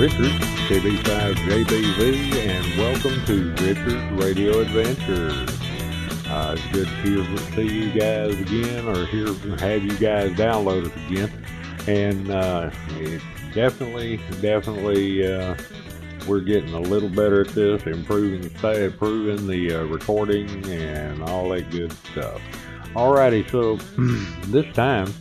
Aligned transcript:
Richard, 0.00 0.32
KB5JBV, 0.70 2.32
and 2.48 2.78
welcome 2.78 3.22
to 3.26 3.50
Richard's 3.62 4.10
Radio 4.12 4.60
Adventures. 4.60 5.50
Uh, 6.26 6.56
it's 6.56 6.66
good 6.68 6.86
to 6.86 7.22
hear, 7.22 7.36
see 7.54 7.68
you 7.68 7.90
guys 7.92 8.32
again, 8.40 8.88
or 8.88 9.04
hear 9.04 9.26
have 9.58 9.84
you 9.84 9.94
guys 9.98 10.30
download 10.30 10.86
it 10.86 10.96
again. 11.06 11.44
And 11.86 12.30
uh, 12.30 12.70
it 12.92 13.20
definitely, 13.52 14.16
definitely, 14.40 15.30
uh, 15.30 15.54
we're 16.26 16.40
getting 16.40 16.72
a 16.72 16.80
little 16.80 17.10
better 17.10 17.42
at 17.42 17.48
this, 17.48 17.82
improving 17.82 18.50
improving 18.62 19.46
the 19.46 19.74
uh, 19.74 19.84
recording 19.84 20.64
and 20.64 21.22
all 21.24 21.50
that 21.50 21.70
good 21.70 21.92
stuff. 22.10 22.40
Alrighty, 22.94 23.50
so 23.50 23.76
this 24.46 24.74
time 24.74 25.12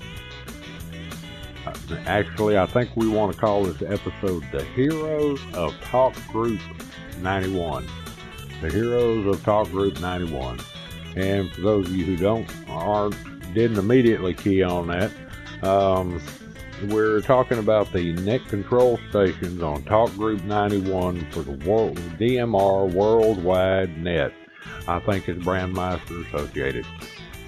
Actually, 2.05 2.57
I 2.57 2.65
think 2.65 2.95
we 2.95 3.07
want 3.07 3.33
to 3.33 3.39
call 3.39 3.63
this 3.63 3.81
episode 3.81 4.43
The 4.51 4.63
Heroes 4.75 5.39
of 5.53 5.73
Talk 5.81 6.15
Group 6.27 6.59
91. 7.21 7.87
The 8.61 8.69
Heroes 8.69 9.25
of 9.25 9.43
Talk 9.43 9.69
Group 9.69 9.99
91. 9.99 10.59
And 11.15 11.51
for 11.51 11.61
those 11.61 11.87
of 11.87 11.95
you 11.95 12.05
who 12.05 12.17
don't, 12.17 12.47
aren't, 12.67 13.15
didn't 13.53 13.77
immediately 13.77 14.33
key 14.33 14.61
on 14.61 14.87
that, 14.87 15.11
um, 15.63 16.21
we're 16.87 17.21
talking 17.21 17.57
about 17.57 17.91
the 17.91 18.13
net 18.13 18.45
control 18.47 18.99
stations 19.09 19.61
on 19.61 19.83
Talk 19.83 20.13
Group 20.15 20.43
91 20.43 21.25
for 21.31 21.41
the 21.41 21.51
world, 21.67 21.97
DMR 22.17 22.91
Worldwide 22.91 23.97
Net. 23.97 24.31
I 24.87 24.99
think 24.99 25.27
it's 25.27 25.43
Brandmeister 25.43 26.25
Associated 26.27 26.85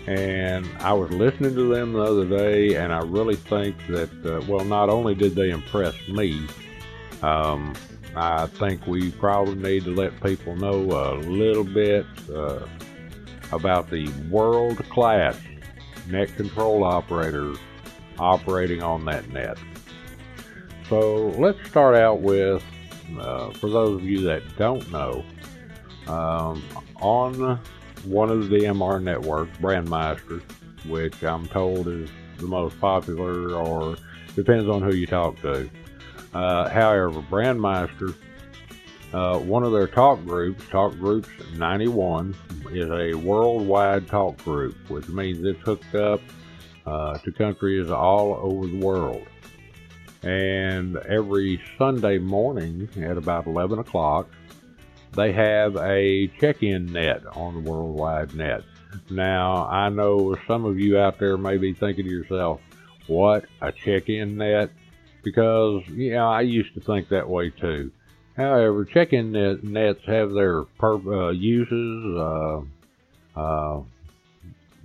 and 0.07 0.67
I 0.80 0.94
was 0.94 1.11
listening 1.11 1.53
to 1.55 1.73
them 1.73 1.94
the 1.94 2.02
other 2.02 2.25
day, 2.25 2.75
and 2.75 2.91
I 2.91 2.99
really 2.99 3.35
think 3.35 3.75
that, 3.88 4.09
uh, 4.25 4.41
well, 4.47 4.66
not 4.66 4.89
only 4.89 5.13
did 5.13 5.35
they 5.35 5.52
impress 5.52 5.95
me, 6.07 6.47
um, 7.21 7.73
I 8.16 8.47
think 8.47 8.88
we 8.88 9.11
probably 9.11 9.55
need 9.55 9.85
to 9.85 9.95
let 9.95 10.22
people 10.22 10.55
know 10.55 10.79
a 10.79 11.16
little 11.17 11.63
bit 11.63 12.05
uh, 12.33 12.66
about 13.52 13.89
the 13.89 14.09
world 14.29 14.77
class 14.89 15.38
net 16.07 16.35
control 16.35 16.83
operators 16.83 17.57
operating 18.17 18.83
on 18.83 19.05
that 19.05 19.29
net. 19.29 19.57
So 20.89 21.28
let's 21.38 21.66
start 21.69 21.95
out 21.95 22.19
with, 22.19 22.63
uh, 23.18 23.51
for 23.51 23.69
those 23.69 24.01
of 24.01 24.03
you 24.03 24.22
that 24.22 24.41
don't 24.57 24.91
know, 24.91 25.23
um, 26.07 26.62
on 27.00 27.59
one 28.06 28.29
of 28.29 28.50
the 28.50 28.57
DMR 28.57 29.01
networks, 29.01 29.57
Brandmeister, 29.57 30.41
which 30.88 31.23
I'm 31.23 31.47
told 31.47 31.88
is 31.88 32.09
the 32.38 32.47
most 32.47 32.79
popular, 32.79 33.53
or 33.53 33.95
depends 34.35 34.67
on 34.67 34.81
who 34.81 34.94
you 34.94 35.06
talk 35.06 35.39
to. 35.41 35.69
Uh, 36.34 36.69
however, 36.69 37.22
Brandmeister, 37.29 38.16
uh, 39.13 39.38
one 39.39 39.63
of 39.63 39.72
their 39.72 39.88
talk 39.88 40.23
groups, 40.25 40.63
Talk 40.69 40.94
Groups 40.94 41.29
91, 41.56 42.35
is 42.72 42.89
a 42.89 43.13
worldwide 43.16 44.07
talk 44.07 44.38
group, 44.44 44.75
which 44.89 45.07
means 45.09 45.44
it's 45.44 45.62
hooked 45.62 45.94
up 45.95 46.22
uh, 46.85 47.18
to 47.19 47.31
countries 47.31 47.91
all 47.91 48.39
over 48.41 48.68
the 48.68 48.78
world. 48.78 49.28
And 50.23 50.97
every 50.97 51.62
Sunday 51.78 52.19
morning 52.19 52.88
at 52.97 53.18
about 53.18 53.47
11 53.47 53.79
o'clock, 53.79 54.29
they 55.13 55.31
have 55.33 55.75
a 55.77 56.27
check-in 56.39 56.94
net 56.94 57.23
on 57.35 57.53
the 57.55 57.69
worldwide 57.69 58.33
net. 58.35 58.63
Now, 59.09 59.67
I 59.67 59.89
know 59.89 60.35
some 60.47 60.66
of 60.66 60.79
you 60.79 60.97
out 60.97 61.19
there 61.19 61.38
may 61.38 61.57
be 61.57 61.73
thinking 61.73 62.05
to 62.05 62.11
yourself, 62.11 62.61
what, 63.07 63.45
a 63.61 63.71
check-in 63.71 64.38
net? 64.38 64.71
Because, 65.23 65.83
you 65.88 66.11
know, 66.13 66.27
I 66.27 66.41
used 66.41 66.73
to 66.75 66.81
think 66.81 67.09
that 67.09 67.29
way 67.29 67.50
too. 67.50 67.91
However, 68.35 68.85
check-in 68.85 69.33
net, 69.33 69.63
nets 69.63 70.01
have 70.05 70.31
their 70.31 70.63
uh, 70.81 71.29
uses, 71.29 72.17
uh, 72.17 72.61
uh, 73.35 73.81
a 73.83 73.85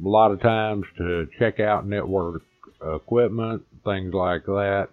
lot 0.01 0.33
of 0.33 0.41
times 0.41 0.85
to 0.99 1.29
check 1.39 1.61
out 1.61 1.87
network 1.87 2.43
equipment, 2.83 3.65
things 3.85 4.13
like 4.13 4.45
that, 4.45 4.89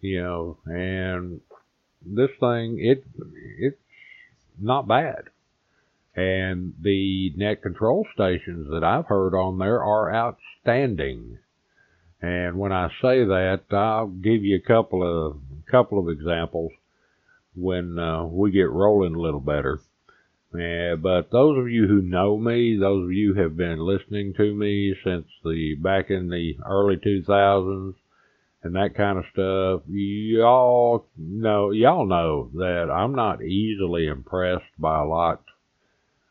you 0.00 0.22
know, 0.22 0.56
and 0.66 1.40
this 2.06 2.30
thing, 2.40 2.78
it, 2.80 3.04
it 3.58 3.78
not 4.58 4.88
bad. 4.88 5.24
And 6.16 6.74
the 6.80 7.32
net 7.36 7.62
control 7.62 8.06
stations 8.14 8.68
that 8.70 8.84
I've 8.84 9.06
heard 9.06 9.34
on 9.34 9.58
there 9.58 9.82
are 9.82 10.14
outstanding. 10.14 11.38
And 12.22 12.58
when 12.58 12.72
I 12.72 12.88
say 13.02 13.24
that, 13.24 13.62
I'll 13.70 14.06
give 14.06 14.44
you 14.44 14.56
a 14.56 14.66
couple 14.66 15.02
of 15.02 15.40
couple 15.70 15.98
of 15.98 16.08
examples 16.08 16.72
when 17.54 17.98
uh, 17.98 18.24
we 18.26 18.50
get 18.50 18.70
rolling 18.70 19.14
a 19.14 19.20
little 19.20 19.40
better. 19.40 19.80
Uh, 20.54 20.94
but 20.96 21.32
those 21.32 21.58
of 21.58 21.68
you 21.68 21.88
who 21.88 22.00
know 22.00 22.38
me, 22.38 22.76
those 22.78 23.04
of 23.04 23.12
you 23.12 23.34
who 23.34 23.42
have 23.42 23.56
been 23.56 23.78
listening 23.80 24.32
to 24.34 24.54
me 24.54 24.94
since 25.02 25.26
the 25.42 25.74
back 25.74 26.10
in 26.10 26.28
the 26.28 26.56
early 26.64 26.96
2000s, 26.96 27.94
and 28.64 28.74
that 28.74 28.96
kind 28.96 29.18
of 29.18 29.24
stuff. 29.30 29.82
Y'all 29.88 31.06
know, 31.16 31.70
y'all 31.70 32.06
know 32.06 32.50
that 32.54 32.90
I'm 32.90 33.14
not 33.14 33.42
easily 33.42 34.06
impressed 34.06 34.64
by 34.78 35.00
a 35.00 35.06
lot 35.06 35.44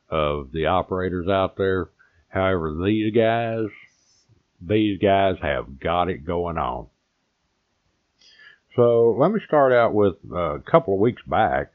of 0.10 0.52
the 0.52 0.66
operators 0.66 1.30
out 1.30 1.56
there. 1.58 1.90
However, 2.30 2.76
these 2.84 3.14
guys, 3.14 3.68
these 4.60 4.98
guys 5.00 5.36
have 5.44 5.80
got 5.80 6.10
it 6.10 6.26
going 6.26 6.58
on. 6.58 6.88
So 8.76 9.16
let 9.20 9.32
me 9.32 9.40
start 9.46 9.72
out 9.72 9.94
with 9.94 10.16
uh, 10.32 10.56
a 10.56 10.60
couple 10.60 10.96
of 10.96 11.00
weeks 11.00 11.22
back. 11.28 11.74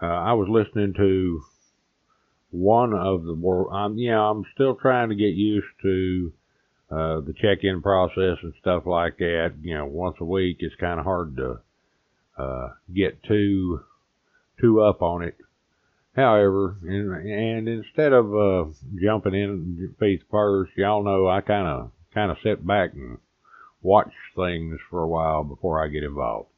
Uh, 0.00 0.06
I 0.06 0.34
was 0.34 0.48
listening 0.50 0.92
to 0.98 1.42
one 2.50 2.92
of 2.92 3.24
the 3.24 3.32
world. 3.32 3.68
I'm, 3.72 3.96
you 3.96 4.10
know, 4.10 4.30
I'm 4.30 4.44
still 4.52 4.74
trying 4.74 5.08
to 5.08 5.14
get 5.14 5.34
used 5.34 5.66
to 5.80 6.32
uh, 6.90 7.20
the 7.20 7.34
check-in 7.40 7.82
process 7.82 8.38
and 8.42 8.54
stuff 8.60 8.84
like 8.86 9.18
that, 9.18 9.54
you 9.60 9.74
know, 9.74 9.86
once 9.86 10.16
a 10.20 10.24
week, 10.24 10.58
it's 10.60 10.74
kind 10.76 11.00
of 11.00 11.04
hard 11.04 11.36
to 11.36 11.58
uh, 12.38 12.68
get 12.94 13.22
too 13.24 13.80
too 14.60 14.80
up 14.80 15.02
on 15.02 15.22
it. 15.22 15.36
However, 16.14 16.76
and, 16.82 17.12
and 17.28 17.68
instead 17.68 18.12
of 18.12 18.34
uh, 18.34 18.64
jumping 19.02 19.34
in 19.34 19.94
feet 19.98 20.22
first, 20.30 20.72
y'all 20.76 21.04
know 21.04 21.28
I 21.28 21.40
kind 21.40 21.66
of 21.66 21.90
kind 22.14 22.30
of 22.30 22.38
sit 22.42 22.66
back 22.66 22.94
and 22.94 23.18
watch 23.82 24.12
things 24.34 24.78
for 24.88 25.02
a 25.02 25.08
while 25.08 25.44
before 25.44 25.84
I 25.84 25.88
get 25.88 26.04
involved. 26.04 26.48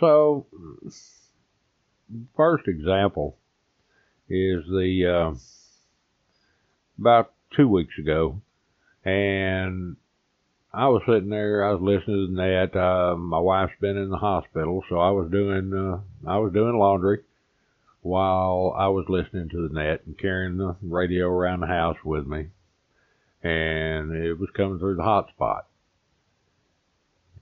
So, 0.00 0.46
first 2.36 2.68
example 2.68 3.36
is 4.28 4.64
the 4.66 5.32
uh, 5.34 5.38
about 7.00 7.32
two 7.56 7.68
weeks 7.68 7.94
ago 7.98 8.40
and 9.06 9.96
I 10.74 10.88
was 10.88 11.02
sitting 11.06 11.30
there, 11.30 11.64
I 11.64 11.72
was 11.72 11.80
listening 11.80 12.34
to 12.34 12.68
that. 12.72 12.78
Uh, 12.78 13.16
my 13.16 13.38
wife's 13.38 13.72
been 13.80 13.96
in 13.96 14.10
the 14.10 14.16
hospital, 14.16 14.82
so 14.88 14.98
I 14.98 15.10
was 15.10 15.30
doing 15.30 15.72
uh, 15.72 16.00
I 16.28 16.38
was 16.38 16.52
doing 16.52 16.76
laundry 16.76 17.20
while 18.02 18.74
I 18.76 18.88
was 18.88 19.06
listening 19.08 19.48
to 19.50 19.68
the 19.68 19.74
net 19.74 20.02
and 20.06 20.18
carrying 20.18 20.58
the 20.58 20.76
radio 20.82 21.28
around 21.28 21.60
the 21.60 21.68
house 21.68 21.96
with 22.04 22.26
me, 22.26 22.48
and 23.44 24.12
it 24.12 24.38
was 24.38 24.50
coming 24.56 24.80
through 24.80 24.96
the 24.96 25.02
hotspot. 25.02 25.62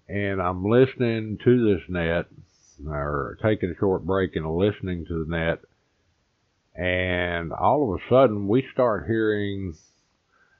And 0.06 0.42
I'm 0.42 0.66
listening 0.66 1.38
to 1.44 1.74
this 1.74 1.82
net, 1.88 2.26
or 2.86 3.38
taking 3.42 3.70
a 3.70 3.78
short 3.78 4.04
break 4.04 4.36
and 4.36 4.46
listening 4.54 5.06
to 5.06 5.24
the 5.24 5.30
net, 5.34 5.60
and 6.76 7.54
all 7.54 7.94
of 7.94 8.00
a 8.00 8.08
sudden 8.10 8.48
we 8.48 8.66
start 8.70 9.06
hearing 9.06 9.74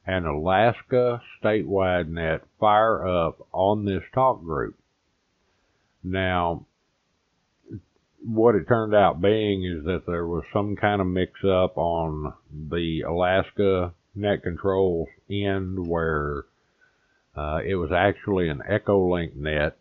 an 0.06 0.26
Alaska 0.26 1.22
statewide 1.42 2.08
net 2.08 2.42
fire 2.60 3.06
up 3.06 3.46
on 3.52 3.84
this 3.84 4.02
talk 4.14 4.42
group. 4.42 4.76
Now, 6.02 6.66
what 8.24 8.54
it 8.54 8.68
turned 8.68 8.94
out 8.94 9.20
being 9.20 9.64
is 9.64 9.84
that 9.84 10.06
there 10.06 10.26
was 10.26 10.44
some 10.52 10.76
kind 10.76 11.00
of 11.00 11.06
mix 11.06 11.32
up 11.44 11.76
on 11.76 12.34
the 12.50 13.02
Alaska 13.02 13.92
net 14.14 14.42
controls 14.42 15.08
end 15.30 15.86
where 15.86 16.44
uh, 17.36 17.60
it 17.64 17.74
was 17.74 17.90
actually 17.92 18.48
an 18.48 18.62
Echolink 18.70 19.34
net. 19.34 19.76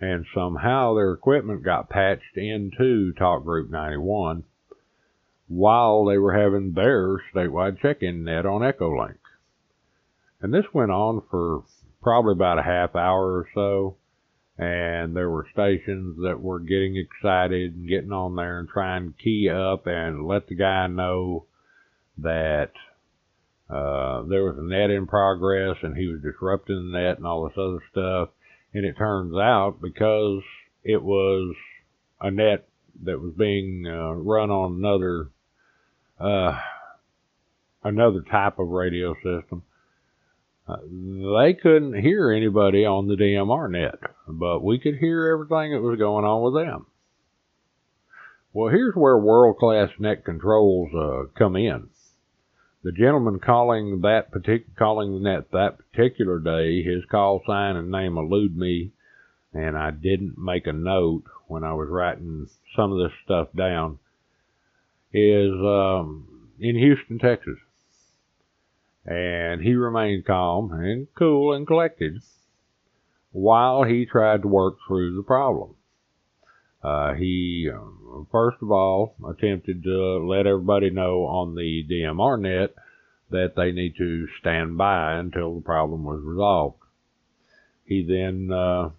And 0.00 0.24
somehow 0.34 0.94
their 0.94 1.12
equipment 1.12 1.62
got 1.62 1.90
patched 1.90 2.36
into 2.36 3.12
Talk 3.12 3.44
Group 3.44 3.70
91 3.70 4.44
while 5.50 6.04
they 6.04 6.16
were 6.16 6.32
having 6.32 6.72
their 6.72 7.20
statewide 7.34 7.80
check-in 7.82 8.22
net 8.22 8.46
on 8.46 8.60
Echolink. 8.60 9.18
And 10.40 10.54
this 10.54 10.64
went 10.72 10.92
on 10.92 11.22
for 11.28 11.64
probably 12.00 12.32
about 12.32 12.60
a 12.60 12.62
half 12.62 12.94
hour 12.94 13.32
or 13.32 13.48
so. 13.52 13.96
And 14.56 15.16
there 15.16 15.28
were 15.28 15.48
stations 15.52 16.18
that 16.22 16.40
were 16.40 16.60
getting 16.60 16.96
excited 16.96 17.74
and 17.74 17.88
getting 17.88 18.12
on 18.12 18.36
there 18.36 18.60
and 18.60 18.68
trying 18.68 19.12
to 19.12 19.22
key 19.22 19.50
up 19.50 19.88
and 19.88 20.24
let 20.24 20.46
the 20.46 20.54
guy 20.54 20.86
know 20.86 21.46
that 22.18 22.70
uh, 23.68 24.22
there 24.22 24.44
was 24.44 24.56
a 24.56 24.62
net 24.62 24.90
in 24.90 25.08
progress 25.08 25.78
and 25.82 25.96
he 25.96 26.06
was 26.06 26.22
disrupting 26.22 26.92
the 26.92 26.98
net 26.98 27.16
and 27.16 27.26
all 27.26 27.48
this 27.48 27.58
other 27.58 27.82
stuff. 27.90 28.28
And 28.72 28.84
it 28.84 28.96
turns 28.96 29.34
out 29.34 29.78
because 29.82 30.42
it 30.84 31.02
was 31.02 31.56
a 32.20 32.30
net 32.30 32.68
that 33.02 33.20
was 33.20 33.32
being 33.36 33.84
uh, 33.84 34.12
run 34.12 34.50
on 34.50 34.74
another 34.74 35.30
uh, 36.20 36.58
another 37.82 38.22
type 38.30 38.58
of 38.58 38.68
radio 38.68 39.14
system, 39.14 39.62
uh, 40.68 40.76
they 40.86 41.54
couldn't 41.54 42.00
hear 42.00 42.30
anybody 42.30 42.84
on 42.84 43.08
the 43.08 43.16
DMR 43.16 43.70
net, 43.70 43.98
but 44.28 44.62
we 44.62 44.78
could 44.78 44.98
hear 44.98 45.28
everything 45.28 45.72
that 45.72 45.80
was 45.82 45.98
going 45.98 46.24
on 46.24 46.42
with 46.42 46.62
them. 46.62 46.86
Well, 48.52 48.70
here's 48.70 48.94
where 48.94 49.16
world 49.16 49.58
class 49.58 49.90
net 49.98 50.24
controls 50.24 50.90
uh, 50.94 51.30
come 51.38 51.56
in. 51.56 51.88
The 52.82 52.92
gentleman 52.92 53.38
calling 53.38 54.00
that 54.00 54.32
particular 54.32 54.72
calling 54.78 55.12
the 55.12 55.20
net 55.20 55.50
that 55.52 55.76
particular 55.78 56.38
day, 56.38 56.82
his 56.82 57.04
call 57.10 57.42
sign 57.46 57.76
and 57.76 57.90
name 57.90 58.16
elude 58.16 58.56
me, 58.56 58.92
and 59.52 59.76
I 59.76 59.90
didn't 59.90 60.38
make 60.38 60.66
a 60.66 60.72
note 60.72 61.24
when 61.46 61.62
I 61.62 61.74
was 61.74 61.88
writing 61.88 62.48
some 62.74 62.92
of 62.92 62.98
this 62.98 63.16
stuff 63.24 63.48
down. 63.54 63.98
Is 65.12 65.52
um, 65.52 66.52
in 66.60 66.76
Houston, 66.76 67.18
Texas 67.18 67.58
and 69.06 69.60
he 69.60 69.74
remained 69.74 70.26
calm 70.26 70.72
and 70.72 71.08
cool 71.14 71.52
and 71.52 71.66
collected 71.66 72.20
while 73.32 73.84
he 73.84 74.06
tried 74.06 74.42
to 74.42 74.48
work 74.48 74.76
through 74.86 75.16
the 75.16 75.22
problem. 75.22 75.74
Uh, 76.82 77.14
he, 77.14 77.68
uh, 77.72 78.22
first 78.30 78.56
of 78.62 78.70
all, 78.70 79.14
attempted 79.28 79.82
to 79.82 80.26
let 80.26 80.46
everybody 80.46 80.90
know 80.90 81.24
on 81.26 81.54
the 81.54 81.84
DMR 81.90 82.40
net 82.40 82.74
that 83.30 83.54
they 83.56 83.70
need 83.70 83.94
to 83.96 84.26
stand 84.40 84.76
by 84.78 85.14
until 85.14 85.54
the 85.54 85.60
problem 85.60 86.04
was 86.04 86.22
resolved. 86.24 86.78
He 87.84 88.04
then 88.04 88.50
uh, 88.52 88.90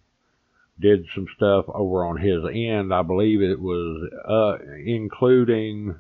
did 0.82 1.06
some 1.14 1.28
stuff 1.36 1.66
over 1.70 2.06
on 2.06 2.18
his 2.18 2.44
end. 2.52 2.94
I 2.94 3.04
believe 3.04 3.42
it 3.42 3.60
was 3.60 4.10
uh, 4.28 4.58
including 4.86 5.96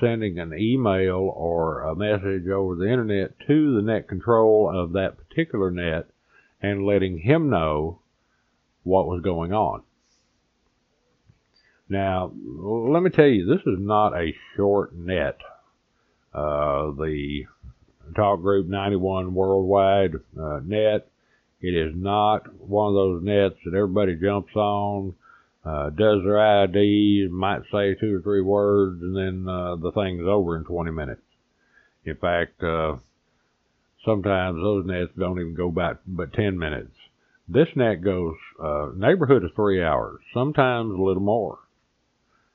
sending 0.00 0.38
an 0.38 0.52
email 0.52 1.32
or 1.34 1.82
a 1.82 1.94
message 1.94 2.48
over 2.48 2.74
the 2.74 2.90
internet 2.90 3.38
to 3.46 3.74
the 3.74 3.82
net 3.82 4.08
control 4.08 4.70
of 4.72 4.92
that 4.92 5.16
particular 5.16 5.70
net 5.70 6.06
and 6.60 6.84
letting 6.84 7.18
him 7.18 7.48
know 7.48 8.00
what 8.82 9.06
was 9.06 9.22
going 9.22 9.52
on. 9.52 9.82
Now, 11.88 12.32
let 12.34 13.02
me 13.02 13.10
tell 13.10 13.26
you, 13.26 13.46
this 13.46 13.64
is 13.64 13.78
not 13.78 14.12
a 14.12 14.34
short 14.56 14.94
net. 14.94 15.38
Uh, 16.34 16.90
the 16.90 17.44
Talk 18.14 18.40
Group 18.42 18.66
91 18.66 19.34
Worldwide 19.34 20.16
uh, 20.38 20.60
net, 20.64 21.08
it 21.60 21.74
is 21.74 21.92
not 21.94 22.52
one 22.60 22.88
of 22.88 22.94
those 22.94 23.22
nets 23.22 23.56
that 23.64 23.74
everybody 23.74 24.14
jumps 24.14 24.54
on 24.54 25.14
uh, 25.66 25.90
does 25.90 26.22
their 26.22 26.38
ID, 26.38 27.28
might 27.30 27.62
say 27.72 27.94
two 27.94 28.16
or 28.16 28.22
three 28.22 28.40
words, 28.40 29.02
and 29.02 29.16
then 29.16 29.52
uh, 29.52 29.74
the 29.74 29.90
thing's 29.90 30.22
over 30.24 30.56
in 30.56 30.64
20 30.64 30.92
minutes. 30.92 31.22
In 32.04 32.14
fact, 32.14 32.62
uh, 32.62 32.96
sometimes 34.04 34.58
those 34.58 34.86
nets 34.86 35.10
don't 35.18 35.40
even 35.40 35.54
go 35.56 35.72
back 35.72 35.96
but 36.06 36.32
10 36.34 36.56
minutes. 36.56 36.94
This 37.48 37.66
net 37.74 38.00
goes 38.00 38.36
uh, 38.62 38.90
neighborhood 38.94 39.42
of 39.42 39.54
three 39.56 39.82
hours, 39.82 40.20
sometimes 40.32 40.92
a 40.92 41.02
little 41.02 41.22
more, 41.22 41.58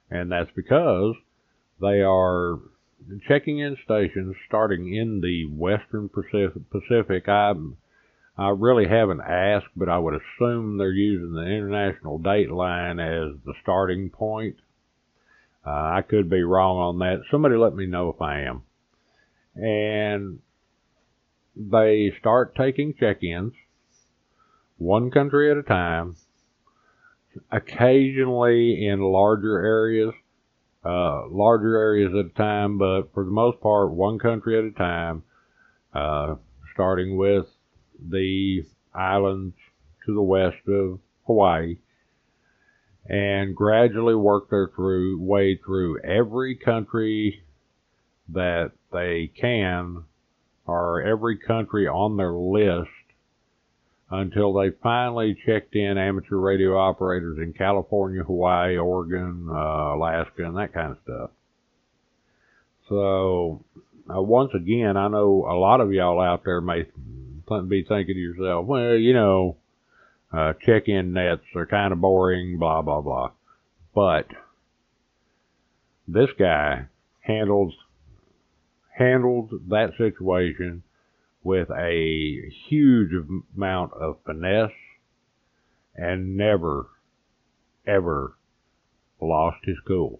and 0.10 0.32
that's 0.32 0.52
because 0.56 1.16
they 1.82 2.02
are 2.02 2.60
checking 3.28 3.60
in 3.60 3.76
stations 3.84 4.36
starting 4.48 4.94
in 4.94 5.20
the 5.20 5.46
western 5.48 6.08
Pacific. 6.08 6.62
Pacific. 6.70 7.28
I'm 7.28 7.76
I 8.38 8.50
really 8.50 8.88
haven't 8.88 9.22
asked, 9.22 9.68
but 9.76 9.90
I 9.90 9.98
would 9.98 10.16
assume 10.16 10.78
they're 10.78 10.92
using 10.92 11.34
the 11.34 11.42
international 11.46 12.18
date 12.18 12.50
line 12.50 13.00
as 13.00 13.34
the 13.46 13.54
starting 13.62 14.10
point. 14.10 14.58
Uh, 15.66 15.70
I 15.70 16.02
could 16.08 16.30
be 16.30 16.42
wrong 16.42 16.78
on 16.78 17.00
that. 17.00 17.24
Somebody 17.30 17.56
let 17.56 17.76
me 17.76 17.86
know 17.86 18.10
if 18.10 18.22
I 18.22 18.42
am. 18.42 18.64
And 19.56 20.40
they 21.56 22.14
start 22.20 22.56
taking 22.56 22.94
check-ins, 22.94 23.54
one 24.78 25.12
country 25.12 25.52
at 25.52 25.58
a 25.58 25.64
time, 25.64 26.16
occasionally 27.52 28.88
in 28.88 29.02
larger 29.02 29.60
areas, 29.60 30.14
uh, 30.84 31.28
larger 31.28 31.78
areas 31.78 32.14
at 32.18 32.26
a 32.26 32.30
time, 32.30 32.78
but 32.78 33.14
for 33.14 33.24
the 33.24 33.32
most 33.32 33.60
part, 33.62 33.92
one 33.92 34.18
country 34.18 34.58
at 34.58 34.64
a 34.64 34.72
time, 34.72 35.24
uh, 35.94 36.36
starting 36.74 37.18
with 37.18 37.46
the 38.10 38.64
islands 38.94 39.56
to 40.06 40.14
the 40.14 40.22
west 40.22 40.68
of 40.68 41.00
Hawaii 41.26 41.78
and 43.08 43.56
gradually 43.56 44.16
work 44.16 44.50
their 44.50 44.70
through 44.76 45.20
way 45.22 45.56
through 45.58 46.00
every 46.02 46.56
country 46.56 47.44
that 48.30 48.72
they 48.92 49.32
can 49.40 50.04
or 50.66 51.02
every 51.02 51.38
country 51.38 51.88
on 51.88 52.18
their 52.18 52.34
list 52.34 52.90
until 54.10 54.54
they 54.54 54.70
finally 54.84 55.36
checked 55.46 55.76
in 55.76 55.98
amateur 55.98 56.36
radio 56.36 56.78
operators 56.78 57.38
in 57.38 57.54
California, 57.54 58.24
Hawaii, 58.24 58.78
Oregon, 58.78 59.48
uh, 59.50 59.96
Alaska, 59.96 60.46
and 60.46 60.58
that 60.58 60.74
kind 60.74 60.92
of 60.92 60.98
stuff. 61.04 61.30
So, 62.90 63.64
uh, 64.14 64.22
once 64.22 64.52
again, 64.54 64.98
I 64.98 65.08
know 65.08 65.48
a 65.50 65.56
lot 65.56 65.80
of 65.80 65.94
y'all 65.94 66.20
out 66.20 66.44
there 66.44 66.60
may 66.60 66.86
be 67.68 67.84
thinking 67.84 68.16
to 68.16 68.20
yourself, 68.20 68.66
well, 68.66 68.96
you 68.96 69.14
know, 69.14 69.58
uh, 70.34 70.54
check-in 70.66 71.14
nets 71.14 71.44
are 71.56 71.66
kind 71.66 71.92
of 71.92 72.02
boring, 72.02 72.58
blah, 72.58 72.82
blah, 72.82 73.02
blah. 73.02 73.32
But 73.94 74.28
this 76.08 76.30
guy 76.38 76.86
handles 77.22 77.74
handled 78.98 79.52
that 79.70 79.92
situation 79.98 80.84
with 81.44 81.70
a 81.72 82.50
huge 82.70 83.12
amount 83.56 83.94
of 83.94 84.18
finesse 84.26 84.72
and 85.96 86.38
never, 86.38 86.88
ever 87.88 88.36
lost 89.20 89.58
his 89.64 89.78
cool. 89.88 90.20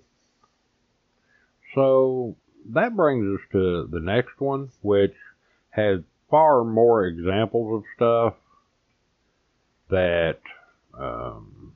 So 1.76 2.36
that 2.70 2.96
brings 2.96 3.40
us 3.40 3.46
to 3.52 3.88
the 3.88 4.00
next 4.00 4.40
one, 4.40 4.70
which 4.82 5.16
has 5.70 6.00
far 6.32 6.64
more 6.64 7.06
examples 7.06 7.84
of 7.84 7.84
stuff 7.96 8.34
that 9.90 10.40
um, 10.98 11.74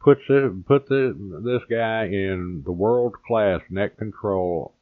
puts 0.00 0.20
it, 0.28 0.66
put 0.66 0.88
the, 0.88 1.14
this 1.44 1.62
guy 1.68 2.04
in 2.04 2.62
the 2.64 2.72
world 2.72 3.14
class 3.26 3.60
net 3.68 3.98
control 3.98 4.72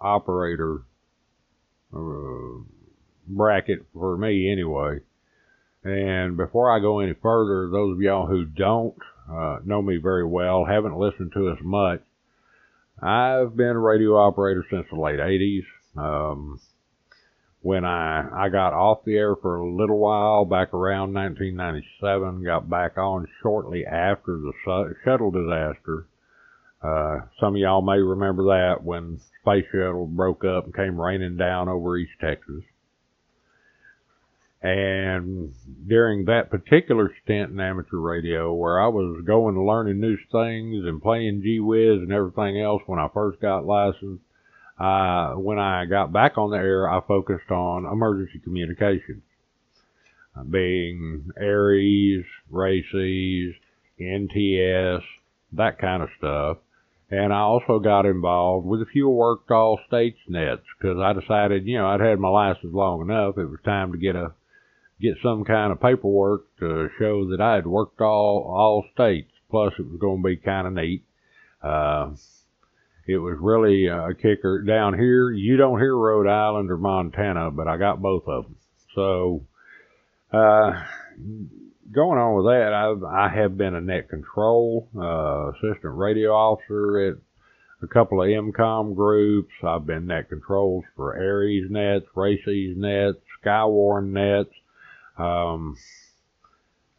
operator 0.00 0.82
uh, 1.94 2.62
bracket 3.26 3.86
for 3.94 4.16
me 4.16 4.50
anyway. 4.50 4.98
And 5.84 6.36
before 6.36 6.70
I 6.70 6.80
go 6.80 6.98
any 6.98 7.14
further, 7.14 7.70
those 7.70 7.94
of 7.94 8.00
y'all 8.02 8.26
who 8.26 8.44
don't 8.44 8.96
uh, 9.30 9.58
know 9.64 9.80
me 9.80 9.96
very 9.96 10.26
well, 10.26 10.64
haven't 10.64 10.98
listened 10.98 11.32
to 11.34 11.48
us 11.48 11.58
much, 11.62 12.02
I've 13.00 13.56
been 13.56 13.68
a 13.68 13.78
radio 13.78 14.16
operator 14.16 14.64
since 14.68 14.86
the 14.90 15.00
late 15.00 15.18
80s. 15.18 15.64
Um, 15.96 16.60
when 17.62 17.84
I, 17.84 18.46
I 18.46 18.48
got 18.48 18.72
off 18.72 19.04
the 19.04 19.16
air 19.16 19.36
for 19.36 19.56
a 19.56 19.70
little 19.70 19.98
while 19.98 20.44
back 20.44 20.72
around 20.72 21.12
1997, 21.12 22.42
got 22.42 22.70
back 22.70 22.96
on 22.96 23.26
shortly 23.42 23.84
after 23.84 24.38
the 24.38 24.52
su- 24.64 24.94
shuttle 25.04 25.30
disaster. 25.30 26.06
Uh, 26.82 27.20
some 27.38 27.54
of 27.54 27.60
y'all 27.60 27.82
may 27.82 27.98
remember 27.98 28.44
that 28.44 28.82
when 28.82 29.20
Space 29.42 29.66
Shuttle 29.70 30.06
broke 30.06 30.44
up 30.44 30.64
and 30.64 30.74
came 30.74 30.98
raining 30.98 31.36
down 31.36 31.68
over 31.68 31.98
East 31.98 32.12
Texas. 32.20 32.62
And 34.62 35.54
during 35.86 36.26
that 36.26 36.50
particular 36.50 37.14
stint 37.22 37.50
in 37.50 37.60
amateur 37.60 37.96
radio, 37.96 38.52
where 38.52 38.80
I 38.80 38.88
was 38.88 39.22
going 39.26 39.56
and 39.56 39.66
learning 39.66 40.00
new 40.00 40.16
things 40.30 40.84
and 40.86 41.02
playing 41.02 41.42
Gee 41.42 41.60
Whiz 41.60 42.00
and 42.00 42.12
everything 42.12 42.60
else 42.60 42.82
when 42.86 42.98
I 42.98 43.08
first 43.12 43.40
got 43.40 43.64
licensed, 43.66 44.22
uh, 44.80 45.34
when 45.34 45.58
I 45.58 45.84
got 45.84 46.10
back 46.10 46.38
on 46.38 46.50
the 46.50 46.56
air, 46.56 46.90
I 46.90 47.00
focused 47.06 47.50
on 47.50 47.84
emergency 47.84 48.40
communications, 48.42 49.22
uh, 50.34 50.42
being 50.44 51.30
ARES, 51.38 52.24
RACES, 52.48 53.54
NTS, 54.00 55.02
that 55.52 55.78
kind 55.78 56.02
of 56.02 56.08
stuff. 56.16 56.58
And 57.10 57.32
I 57.32 57.40
also 57.40 57.78
got 57.78 58.06
involved 58.06 58.66
with 58.66 58.80
a 58.80 58.86
few 58.86 59.10
worked 59.10 59.50
all 59.50 59.78
states 59.86 60.18
nets 60.28 60.62
because 60.78 60.98
I 60.98 61.12
decided, 61.12 61.66
you 61.66 61.76
know, 61.76 61.88
I'd 61.88 62.00
had 62.00 62.18
my 62.18 62.28
license 62.28 62.72
long 62.72 63.02
enough. 63.02 63.36
It 63.36 63.46
was 63.46 63.58
time 63.64 63.92
to 63.92 63.98
get 63.98 64.16
a 64.16 64.32
get 65.00 65.16
some 65.22 65.44
kind 65.44 65.72
of 65.72 65.80
paperwork 65.80 66.44
to 66.60 66.88
show 66.98 67.28
that 67.30 67.40
I 67.40 67.56
had 67.56 67.66
worked 67.66 68.00
all 68.00 68.44
all 68.56 68.84
states. 68.94 69.32
Plus, 69.50 69.72
it 69.78 69.90
was 69.90 70.00
going 70.00 70.22
to 70.22 70.28
be 70.28 70.36
kind 70.36 70.66
of 70.68 70.72
neat. 70.72 71.04
Uh, 71.60 72.12
it 73.10 73.18
was 73.18 73.36
really 73.40 73.86
a 73.86 74.14
kicker 74.14 74.62
down 74.62 74.98
here. 74.98 75.30
You 75.30 75.56
don't 75.56 75.78
hear 75.78 75.94
Rhode 75.94 76.28
Island 76.28 76.70
or 76.70 76.76
Montana, 76.76 77.50
but 77.50 77.68
I 77.68 77.76
got 77.76 78.00
both 78.02 78.26
of 78.26 78.44
them. 78.44 78.56
So, 78.94 79.46
uh, 80.32 80.82
going 81.92 82.18
on 82.18 82.36
with 82.36 82.46
that, 82.46 82.72
I've, 82.72 83.04
I 83.04 83.28
have 83.28 83.56
been 83.56 83.74
a 83.74 83.80
net 83.80 84.08
control 84.08 84.88
uh, 84.96 85.50
assistant 85.50 85.96
radio 85.96 86.30
officer 86.30 87.10
at 87.10 87.14
a 87.82 87.86
couple 87.86 88.22
of 88.22 88.28
EmComm 88.28 88.94
groups. 88.94 89.52
I've 89.62 89.86
been 89.86 90.06
net 90.06 90.28
controls 90.28 90.84
for 90.96 91.14
ARES 91.14 91.70
nets, 91.70 92.06
RACES 92.14 92.76
nets, 92.76 93.18
Skywarn 93.44 94.12
nets. 94.12 94.50
Um, 95.18 95.76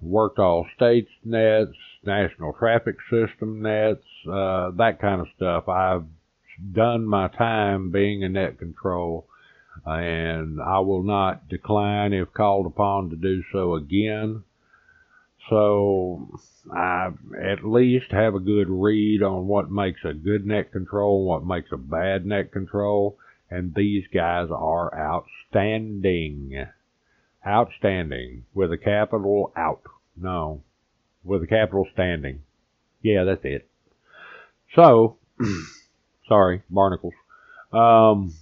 worked 0.01 0.39
all 0.39 0.65
states 0.75 1.09
nets, 1.23 1.75
national 2.03 2.53
traffic 2.53 2.95
system 3.09 3.61
nets, 3.61 4.03
uh, 4.27 4.71
that 4.71 4.99
kind 4.99 5.21
of 5.21 5.27
stuff. 5.35 5.67
I've 5.69 6.05
done 6.73 7.05
my 7.05 7.27
time 7.27 7.91
being 7.91 8.23
a 8.23 8.29
net 8.29 8.57
control, 8.57 9.27
and 9.85 10.61
I 10.61 10.79
will 10.79 11.03
not 11.03 11.47
decline 11.49 12.13
if 12.13 12.33
called 12.33 12.65
upon 12.65 13.09
to 13.09 13.15
do 13.15 13.43
so 13.51 13.75
again. 13.75 14.43
So 15.49 16.39
I 16.71 17.09
at 17.41 17.65
least 17.65 18.11
have 18.11 18.35
a 18.35 18.39
good 18.39 18.69
read 18.69 19.23
on 19.23 19.47
what 19.47 19.71
makes 19.71 20.01
a 20.05 20.13
good 20.13 20.45
net 20.45 20.71
control, 20.71 21.25
what 21.25 21.45
makes 21.45 21.71
a 21.71 21.77
bad 21.77 22.25
net 22.25 22.51
control, 22.51 23.17
and 23.49 23.73
these 23.75 24.05
guys 24.13 24.49
are 24.51 24.95
outstanding. 24.95 26.67
Outstanding 27.45 28.45
with 28.53 28.71
a 28.71 28.77
capital 28.77 29.51
out. 29.57 29.81
No, 30.15 30.61
with 31.23 31.43
a 31.43 31.47
capital 31.47 31.87
standing. 31.93 32.41
Yeah, 33.01 33.23
that's 33.23 33.43
it. 33.43 33.67
So, 34.75 35.17
sorry, 36.27 36.63
barnacles. 36.69 37.13
Um, 37.73 38.33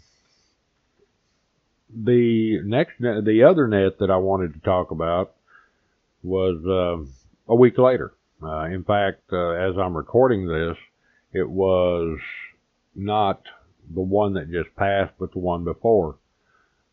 the 1.93 2.62
next, 2.63 3.00
net, 3.00 3.25
the 3.25 3.43
other 3.43 3.67
net 3.67 4.00
that 4.00 4.12
I 4.12 4.17
wanted 4.17 4.53
to 4.53 4.59
talk 4.59 4.91
about 4.91 5.33
was 6.24 6.63
uh, 6.65 7.51
a 7.51 7.55
week 7.55 7.77
later. 7.77 8.13
Uh, 8.41 8.65
in 8.65 8.83
fact, 8.83 9.21
uh, 9.31 9.50
as 9.51 9.77
I'm 9.77 9.95
recording 9.95 10.48
this, 10.48 10.77
it 11.33 11.50
was 11.50 12.19
not 12.95 13.41
the 13.93 14.01
one 14.01 14.33
that 14.33 14.51
just 14.51 14.75
passed, 14.75 15.13
but 15.19 15.31
the 15.33 15.39
one 15.39 15.63
before. 15.63 16.17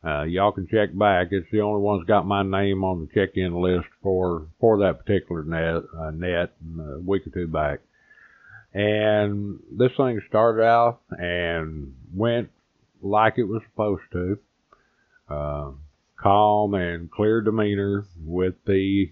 Uh, 0.07 0.23
y'all 0.23 0.53
can 0.53 0.69
check 0.69 0.97
back. 0.97 1.29
It's 1.33 1.51
the 1.51 1.63
only 1.63 1.81
one 1.81 1.99
that's 1.99 2.07
got 2.07 2.27
my 2.27 2.45
name 2.45 2.85
on 2.85 3.01
the 3.01 3.13
check-in 3.13 3.61
list 3.61 3.89
for 4.03 4.47
for 4.61 4.79
that 4.79 5.05
particular 5.05 5.43
net 5.43 5.83
uh, 5.99 6.11
net 6.13 6.53
a 6.79 7.01
week 7.01 7.27
or 7.27 7.31
two 7.31 7.49
back. 7.49 7.81
And 8.73 9.59
this 9.73 9.91
thing 9.97 10.21
started 10.29 10.63
out 10.63 11.01
and 11.11 11.95
went 12.15 12.51
like 13.03 13.35
it 13.37 13.45
was 13.45 13.63
supposed 13.71 14.03
to. 14.13 14.39
Uh, 15.29 15.71
calm 16.17 16.75
and 16.75 17.11
clear 17.11 17.41
demeanor 17.41 18.05
with 18.25 18.55
the 18.65 19.11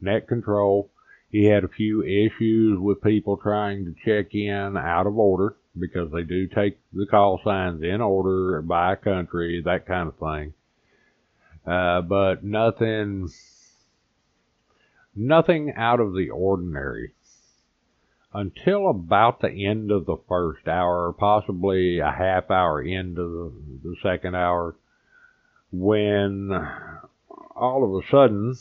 net 0.00 0.26
control. 0.26 0.90
He 1.30 1.44
had 1.44 1.62
a 1.62 1.68
few 1.68 2.02
issues 2.02 2.80
with 2.80 3.00
people 3.02 3.36
trying 3.36 3.84
to 3.84 3.94
check 4.04 4.34
in 4.34 4.76
out 4.76 5.06
of 5.06 5.18
order 5.18 5.54
because 5.78 6.10
they 6.12 6.22
do 6.22 6.46
take 6.48 6.78
the 6.92 7.06
call 7.06 7.40
signs 7.44 7.82
in 7.82 8.00
order 8.00 8.62
by 8.62 8.94
country, 8.96 9.62
that 9.64 9.86
kind 9.86 10.08
of 10.08 10.18
thing. 10.18 10.54
Uh, 11.66 12.00
but 12.00 12.44
nothing, 12.44 13.28
nothing 15.14 15.72
out 15.76 16.00
of 16.00 16.14
the 16.14 16.30
ordinary. 16.30 17.12
Until 18.32 18.90
about 18.90 19.40
the 19.40 19.66
end 19.66 19.90
of 19.90 20.04
the 20.04 20.18
first 20.28 20.68
hour, 20.68 21.14
possibly 21.18 22.00
a 22.00 22.10
half 22.10 22.50
hour 22.50 22.82
into 22.82 23.14
the, 23.82 23.88
the 23.88 23.96
second 24.02 24.34
hour, 24.36 24.76
when 25.72 26.50
all 27.56 27.82
of 27.84 28.04
a 28.04 28.10
sudden, 28.10 28.54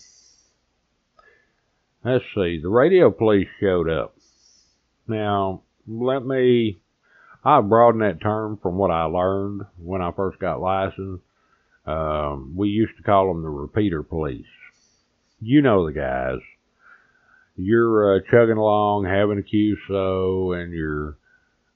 let's 2.03 2.23
see, 2.33 2.59
the 2.61 2.69
radio 2.69 3.11
police 3.11 3.49
showed 3.59 3.89
up. 3.89 4.15
Now, 5.07 5.61
let 5.87 6.25
me 6.25 6.79
I 7.45 7.61
broadened 7.61 8.01
that 8.01 8.21
term 8.21 8.57
from 8.61 8.77
what 8.77 8.89
I 8.89 9.03
learned 9.03 9.61
when 9.77 10.01
I 10.01 10.11
first 10.11 10.39
got 10.39 10.61
licensed. 10.61 11.23
Um, 11.85 12.53
we 12.55 12.69
used 12.69 12.97
to 12.97 13.03
call 13.03 13.27
them 13.27 13.43
the 13.43 13.49
repeater 13.49 14.01
police. 14.01 14.47
You 15.39 15.61
know 15.61 15.85
the 15.85 15.93
guys. 15.93 16.39
You're 17.55 18.15
uh, 18.15 18.19
chugging 18.31 18.57
along, 18.57 19.05
having 19.05 19.37
a 19.37 19.43
QSO, 19.43 20.59
and 20.59 20.73
you're 20.73 21.17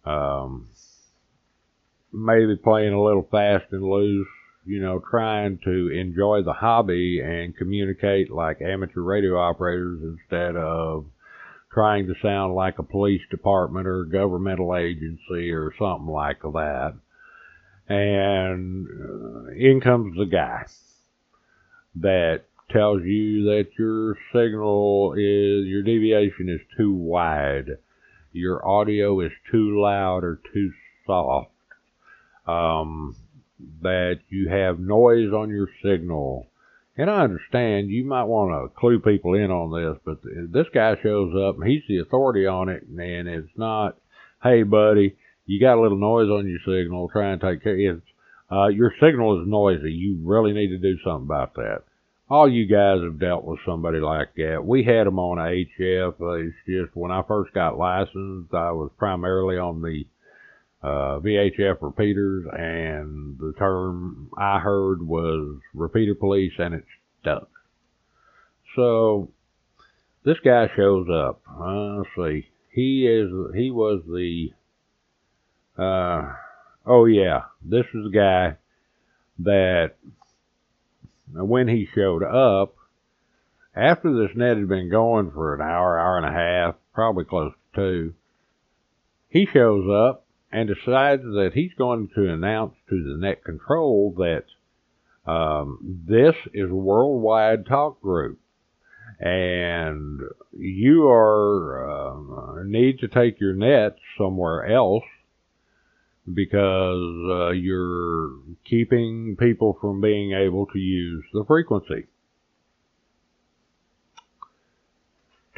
um, 0.05 0.67
maybe 2.11 2.55
playing 2.55 2.93
a 2.93 3.01
little 3.01 3.27
fast 3.29 3.65
and 3.71 3.83
loose, 3.83 4.27
you 4.65 4.81
know, 4.81 4.99
trying 4.99 5.59
to 5.65 5.89
enjoy 5.89 6.41
the 6.41 6.53
hobby 6.53 7.21
and 7.23 7.55
communicate 7.55 8.31
like 8.31 8.61
amateur 8.61 9.01
radio 9.01 9.38
operators 9.38 10.01
instead 10.01 10.55
of 10.55 11.05
trying 11.79 12.07
to 12.07 12.15
sound 12.21 12.53
like 12.55 12.77
a 12.77 12.83
police 12.83 13.21
department 13.31 13.88
or 13.88 14.01
a 14.01 14.09
governmental 14.09 14.75
agency 14.75 15.50
or 15.50 15.71
something 15.79 16.12
like 16.12 16.41
that. 16.41 16.93
And 17.88 18.86
uh, 18.86 19.51
in 19.55 19.79
comes 19.81 20.17
the 20.17 20.25
guy 20.25 20.65
that 22.01 22.41
tells 22.69 23.03
you 23.03 23.45
that 23.45 23.67
your 23.79 24.17
signal 24.33 25.13
is, 25.13 25.67
your 25.67 25.81
deviation 25.83 26.50
is 26.50 26.59
too 26.75 26.91
wide, 26.91 27.77
your 28.33 28.67
audio 28.67 29.21
is 29.21 29.31
too 29.50 29.79
loud 29.79 30.25
or 30.25 30.41
too 30.53 30.74
soft, 31.07 31.50
um, 32.45 33.15
that 33.81 34.19
you 34.27 34.50
have 34.50 34.81
noise 34.81 35.31
on 35.31 35.50
your 35.50 35.69
signal, 35.81 36.45
and 37.00 37.10
I 37.10 37.22
understand 37.22 37.89
you 37.89 38.03
might 38.03 38.25
want 38.25 38.51
to 38.51 38.77
clue 38.77 39.00
people 39.00 39.34
in 39.34 39.50
on 39.51 39.72
this, 39.72 40.01
but 40.03 40.20
this 40.51 40.68
guy 40.74 40.96
shows 41.01 41.34
up 41.34 41.56
and 41.56 41.65
he's 41.65 41.84
the 41.88 42.00
authority 42.00 42.46
on 42.46 42.68
it, 42.68 42.84
and 42.89 43.25
it's 43.29 43.48
not, 43.56 43.98
hey, 44.44 44.63
buddy, 44.63 45.15
you 45.46 45.62
got 45.62 45.77
a 45.77 45.82
little 45.82 45.98
noise 45.98 46.29
on 46.29 46.46
your 46.46 46.60
signal, 46.60 47.08
try 47.08 47.32
and 47.32 47.39
take 47.39 47.63
care. 47.63 47.77
It's, 47.77 48.01
uh, 48.51 48.68
your 48.68 48.94
signal 49.01 49.41
is 49.41 49.48
noisy. 49.48 49.94
You 49.94 50.20
really 50.25 50.51
need 50.51 50.72
to 50.72 50.77
do 50.77 50.98
something 51.01 51.25
about 51.25 51.53
that. 51.53 51.84
All 52.29 52.51
you 52.51 52.65
guys 52.65 53.01
have 53.01 53.18
dealt 53.18 53.46
with 53.46 53.60
somebody 53.65 54.00
like 54.00 54.36
that. 54.36 54.65
We 54.65 54.84
had 54.84 55.08
them 55.08 55.20
on 55.20 55.38
HF. 55.38 56.20
Uh, 56.20 56.48
it's 56.48 56.56
just 56.68 56.98
when 56.98 57.12
I 57.12 57.24
first 57.25 57.53
got 57.53 57.77
licensed, 57.77 58.53
I 58.53 58.72
was 58.72 58.91
primarily 58.98 59.58
on 59.58 59.82
the 59.82 60.03
uh, 60.81 61.19
VHF 61.19 61.77
repeaters, 61.81 62.45
and 62.51 63.38
the 63.38 63.53
term 63.57 64.29
I 64.38 64.59
heard 64.59 65.05
was 65.05 65.59
repeater 65.74 66.15
police, 66.15 66.53
and 66.57 66.74
it 66.74 66.86
stuck. 67.21 67.50
So 68.75 69.29
this 70.24 70.38
guy 70.43 70.69
shows 70.75 71.07
up. 71.09 71.41
Uh, 71.50 71.98
let's 71.98 72.09
see. 72.15 72.50
He 72.71 73.07
is. 73.07 73.29
He 73.55 73.71
was 73.71 74.01
the. 74.07 74.53
Uh, 75.77 76.33
oh 76.86 77.05
yeah, 77.05 77.43
this 77.62 77.86
is 77.93 78.03
the 78.05 78.12
guy 78.13 78.57
that 79.39 79.95
when 81.33 81.67
he 81.67 81.88
showed 81.93 82.24
up, 82.24 82.75
after 83.75 84.13
this 84.13 84.36
net 84.36 84.57
had 84.57 84.67
been 84.67 84.89
going 84.89 85.31
for 85.31 85.55
an 85.55 85.62
hour, 85.62 86.00
hour 86.00 86.17
and 86.17 86.25
a 86.25 86.31
half, 86.31 86.75
probably 86.93 87.25
close 87.25 87.53
to 87.75 87.81
two, 87.81 88.13
he 89.29 89.45
shows 89.45 89.89
up 89.89 90.25
and 90.51 90.68
decides 90.68 91.24
that 91.24 91.51
he's 91.53 91.74
going 91.77 92.10
to 92.15 92.32
announce 92.32 92.74
to 92.89 93.03
the 93.03 93.18
net 93.20 93.44
control 93.44 94.13
that 94.18 94.46
um, 95.32 96.03
this 96.08 96.36
is 96.53 96.70
a 96.70 96.75
worldwide 96.75 97.65
talk 97.65 98.01
group 98.01 98.39
and 99.20 100.22
you 100.58 101.08
are 101.08 101.89
uh, 101.89 102.63
need 102.63 103.00
to 103.00 103.08
take 103.08 103.39
your 103.39 103.53
net 103.53 103.98
somewhere 104.18 104.65
else 104.65 105.03
because 106.34 107.29
uh, 107.29 107.50
you're 107.50 108.32
keeping 108.65 109.36
people 109.38 109.77
from 109.82 110.00
being 110.00 110.32
able 110.34 110.68
to 110.68 110.79
use 110.79 111.24
the 111.34 111.44
frequency. 111.46 112.08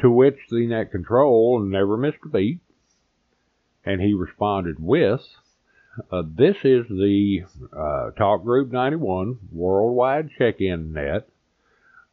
To 0.00 0.10
which 0.10 0.38
the 0.50 0.66
net 0.66 0.90
control 0.90 1.60
never 1.60 1.96
missed 1.96 2.18
a 2.24 2.28
beat 2.28 2.60
and 3.84 4.00
he 4.00 4.14
responded 4.14 4.76
with, 4.78 5.20
uh, 6.10 6.22
This 6.24 6.56
is 6.64 6.86
the 6.88 7.40
uh, 7.76 8.10
Talk 8.12 8.44
Group 8.44 8.72
91 8.72 9.38
worldwide 9.50 10.30
check 10.38 10.60
in 10.60 10.92
net 10.92 11.28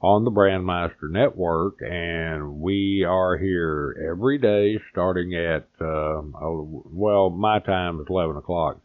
on 0.01 0.23
the 0.23 0.31
Brandmeister 0.31 1.09
Network, 1.09 1.79
and 1.81 2.61
we 2.61 3.03
are 3.03 3.37
here 3.37 3.95
every 4.09 4.37
day 4.37 4.79
starting 4.91 5.35
at, 5.35 5.67
uh, 5.81 6.21
well, 6.23 7.29
my 7.29 7.59
time 7.59 7.99
is 7.99 8.07
11 8.09 8.37
o'clock. 8.37 8.79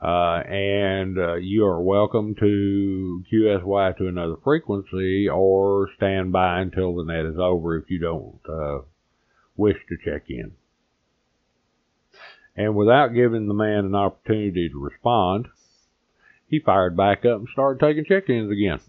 Uh, 0.00 0.42
and 0.48 1.18
uh, 1.18 1.34
you 1.34 1.66
are 1.66 1.82
welcome 1.82 2.34
to 2.34 3.22
QSY 3.30 3.98
to 3.98 4.08
another 4.08 4.36
frequency 4.42 5.28
or 5.28 5.90
stand 5.96 6.32
by 6.32 6.60
until 6.60 6.94
the 6.94 7.04
net 7.04 7.26
is 7.26 7.36
over 7.38 7.76
if 7.76 7.90
you 7.90 7.98
don't 7.98 8.40
uh, 8.48 8.78
wish 9.56 9.76
to 9.90 9.96
check 10.02 10.22
in. 10.30 10.52
And 12.60 12.74
without 12.74 13.14
giving 13.14 13.48
the 13.48 13.54
man 13.54 13.86
an 13.86 13.94
opportunity 13.94 14.68
to 14.68 14.78
respond, 14.78 15.48
he 16.46 16.60
fired 16.60 16.94
back 16.94 17.24
up 17.24 17.38
and 17.38 17.48
started 17.50 17.80
taking 17.80 18.04
check 18.04 18.28
ins 18.28 18.52
again. 18.52 18.80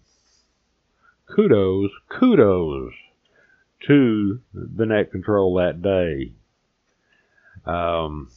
kudos, 1.34 1.90
kudos 2.10 2.92
to 3.88 4.42
the 4.54 4.86
net 4.86 5.10
control 5.14 5.56
that 5.56 5.82
day. 5.82 6.34
Um, 7.66 8.30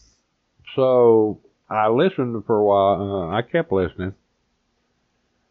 so 0.77 1.41
I 1.69 1.89
listened 1.89 2.45
for 2.47 2.57
a 2.57 2.65
while. 2.65 3.33
Uh, 3.33 3.37
I 3.37 3.43
kept 3.43 3.73
listening. 3.73 4.15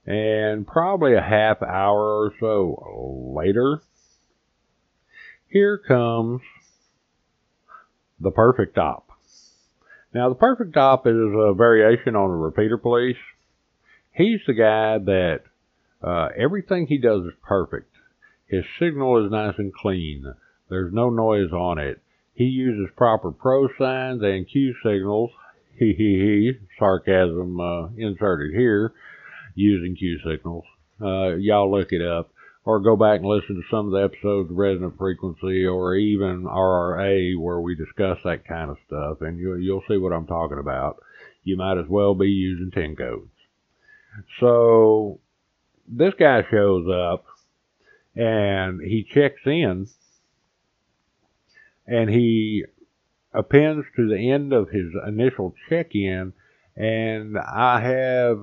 And 0.05 0.65
probably 0.65 1.13
a 1.13 1.21
half 1.21 1.61
hour 1.61 2.23
or 2.23 2.33
so 2.39 3.33
later, 3.35 3.81
here 5.49 5.77
comes 5.77 6.39
the 8.17 8.31
perfect 8.31 8.77
op. 8.77 9.12
Now, 10.13 10.29
the 10.29 10.35
perfect 10.35 10.77
op 10.77 11.07
is 11.07 11.15
a 11.15 11.53
variation 11.53 12.15
on 12.15 12.29
a 12.29 12.35
repeater 12.35 12.77
police. 12.77 13.17
He's 14.11 14.41
the 14.45 14.53
guy 14.53 14.99
that 14.99 15.41
uh, 16.03 16.29
everything 16.37 16.85
he 16.85 16.99
does 16.99 17.23
is 17.25 17.33
perfect. 17.41 17.89
His 18.47 18.63
signal 18.77 19.25
is 19.25 19.31
nice 19.31 19.55
and 19.57 19.73
clean. 19.73 20.31
There's 20.69 20.93
no 20.93 21.09
noise 21.09 21.51
on 21.51 21.79
it. 21.79 21.99
He 22.35 22.45
uses 22.45 22.93
proper 22.95 23.31
pro 23.31 23.67
signs 23.79 24.21
and 24.21 24.47
Q 24.47 24.75
signals. 24.83 25.31
He 25.77 25.93
he 25.97 26.19
he. 26.19 26.51
Sarcasm 26.77 27.59
uh, 27.59 27.87
inserted 27.97 28.53
here 28.55 28.93
using 29.55 29.95
Q 29.95 30.19
signals. 30.19 30.65
Uh, 31.01 31.35
y'all 31.35 31.71
look 31.71 31.91
it 31.91 32.01
up 32.01 32.32
or 32.65 32.79
go 32.79 32.95
back 32.95 33.19
and 33.19 33.27
listen 33.27 33.55
to 33.55 33.63
some 33.69 33.87
of 33.87 33.91
the 33.91 34.03
episodes 34.03 34.49
of 34.49 34.57
Resonant 34.57 34.97
Frequency 34.97 35.65
or 35.65 35.95
even 35.95 36.43
RRA 36.43 37.37
where 37.37 37.59
we 37.59 37.75
discuss 37.75 38.19
that 38.23 38.45
kind 38.45 38.71
of 38.71 38.77
stuff, 38.87 39.21
and 39.21 39.37
you, 39.37 39.55
you'll 39.55 39.83
see 39.87 39.97
what 39.97 40.13
I'm 40.13 40.27
talking 40.27 40.59
about. 40.59 41.03
You 41.43 41.57
might 41.57 41.77
as 41.77 41.87
well 41.89 42.15
be 42.15 42.29
using 42.29 42.71
10 42.71 42.95
codes. 42.95 43.29
So 44.39 45.19
this 45.87 46.13
guy 46.17 46.43
shows 46.49 46.87
up 46.87 47.25
and 48.15 48.81
he 48.81 49.03
checks 49.03 49.41
in 49.45 49.87
and 51.85 52.09
he 52.09 52.63
appends 53.33 53.85
to 53.95 54.07
the 54.07 54.31
end 54.31 54.53
of 54.53 54.69
his 54.69 54.91
initial 55.05 55.53
check-in 55.67 56.31
and 56.77 57.37
I 57.37 57.81
have 57.81 58.39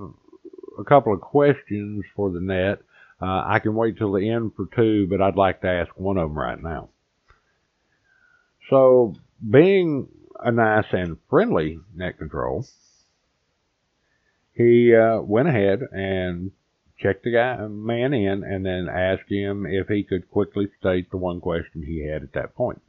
a 0.78 0.84
couple 0.84 1.14
of 1.14 1.20
questions 1.20 2.04
for 2.14 2.30
the 2.30 2.40
net 2.40 2.80
uh, 3.20 3.42
I 3.46 3.58
can 3.58 3.74
wait 3.74 3.98
till 3.98 4.12
the 4.12 4.30
end 4.30 4.52
for 4.56 4.66
two, 4.74 5.06
but 5.08 5.20
I'd 5.20 5.36
like 5.36 5.60
to 5.60 5.68
ask 5.68 5.90
one 5.96 6.16
of 6.16 6.30
them 6.30 6.38
right 6.38 6.60
now. 6.60 6.88
So, 8.70 9.14
being 9.48 10.08
a 10.38 10.50
nice 10.50 10.86
and 10.92 11.18
friendly 11.28 11.80
net 11.94 12.18
control, 12.18 12.66
he 14.54 14.94
uh, 14.94 15.20
went 15.20 15.48
ahead 15.48 15.80
and 15.92 16.52
checked 16.98 17.24
the 17.24 17.32
guy 17.32 17.56
man 17.66 18.14
in 18.14 18.44
and 18.44 18.64
then 18.64 18.88
asked 18.88 19.30
him 19.30 19.66
if 19.66 19.88
he 19.88 20.02
could 20.02 20.30
quickly 20.30 20.68
state 20.78 21.10
the 21.10 21.16
one 21.16 21.40
question 21.40 21.82
he 21.82 22.06
had 22.06 22.22
at 22.22 22.32
that 22.34 22.54
point. 22.54 22.80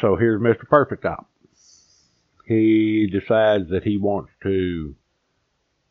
So 0.00 0.16
here's 0.16 0.40
Mr. 0.40 0.68
Perfect 0.68 1.04
Op. 1.04 1.28
He 2.46 3.08
decides 3.10 3.70
that 3.70 3.84
he 3.84 3.96
wants 3.96 4.30
to 4.42 4.94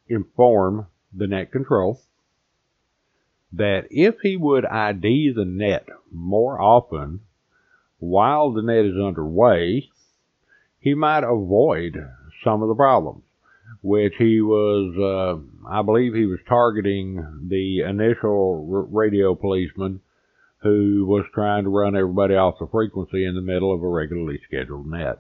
inform 0.08 0.88
the 1.14 1.28
net 1.28 1.52
control 1.52 2.02
that 3.58 3.88
if 3.90 4.16
he 4.22 4.38
would 4.38 4.66
ID 4.66 5.32
the 5.36 5.46
net 5.46 5.88
more 6.12 6.60
often 6.60 7.22
while 8.00 8.52
the 8.52 8.62
net 8.62 8.86
is 8.86 8.98
underway, 8.98 9.90
he 10.80 10.94
might 10.94 11.24
avoid 11.24 11.98
some 12.44 12.62
of 12.62 12.68
the 12.68 12.76
problems, 12.76 13.24
which 13.82 14.14
he 14.18 14.42
was, 14.42 14.96
uh, 14.98 15.70
I 15.70 15.82
believe 15.82 16.14
he 16.14 16.26
was 16.26 16.40
targeting 16.48 17.48
the 17.48 17.82
initial 17.82 18.68
r- 18.72 18.82
radio 18.84 19.36
policeman 19.36 20.02
who 20.58 21.06
was 21.08 21.26
trying 21.34 21.64
to 21.64 21.70
run 21.70 21.96
everybody 21.96 22.36
off 22.36 22.60
the 22.60 22.68
frequency 22.68 23.26
in 23.26 23.36
the 23.36 23.42
middle 23.42 23.74
of 23.74 23.82
a 23.82 23.88
regularly 23.88 24.40
scheduled 24.48 24.88
net. 24.88 25.20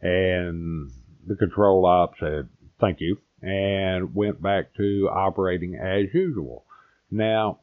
And 0.00 0.90
the 1.26 1.36
control 1.36 1.86
op 1.86 2.14
said, 2.20 2.48
thank 2.80 3.00
you 3.00 3.18
and 3.42 4.14
went 4.14 4.42
back 4.42 4.74
to 4.76 5.08
operating 5.12 5.76
as 5.76 6.12
usual. 6.12 6.64
Now, 7.10 7.60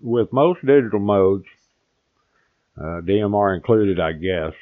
with 0.00 0.32
most 0.32 0.64
digital 0.64 1.00
modes, 1.00 1.46
uh, 2.76 3.00
DMR 3.02 3.56
included, 3.56 3.98
I 3.98 4.12
guess, 4.12 4.52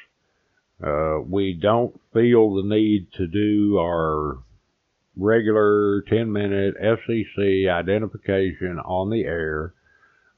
uh, 0.83 1.19
we 1.27 1.53
don't 1.53 1.99
feel 2.13 2.55
the 2.55 2.63
need 2.63 3.07
to 3.17 3.27
do 3.27 3.77
our 3.77 4.39
regular 5.17 6.03
10 6.09 6.31
minute 6.31 6.75
FCC 6.81 7.69
identification 7.69 8.79
on 8.79 9.09
the 9.09 9.23
air 9.23 9.73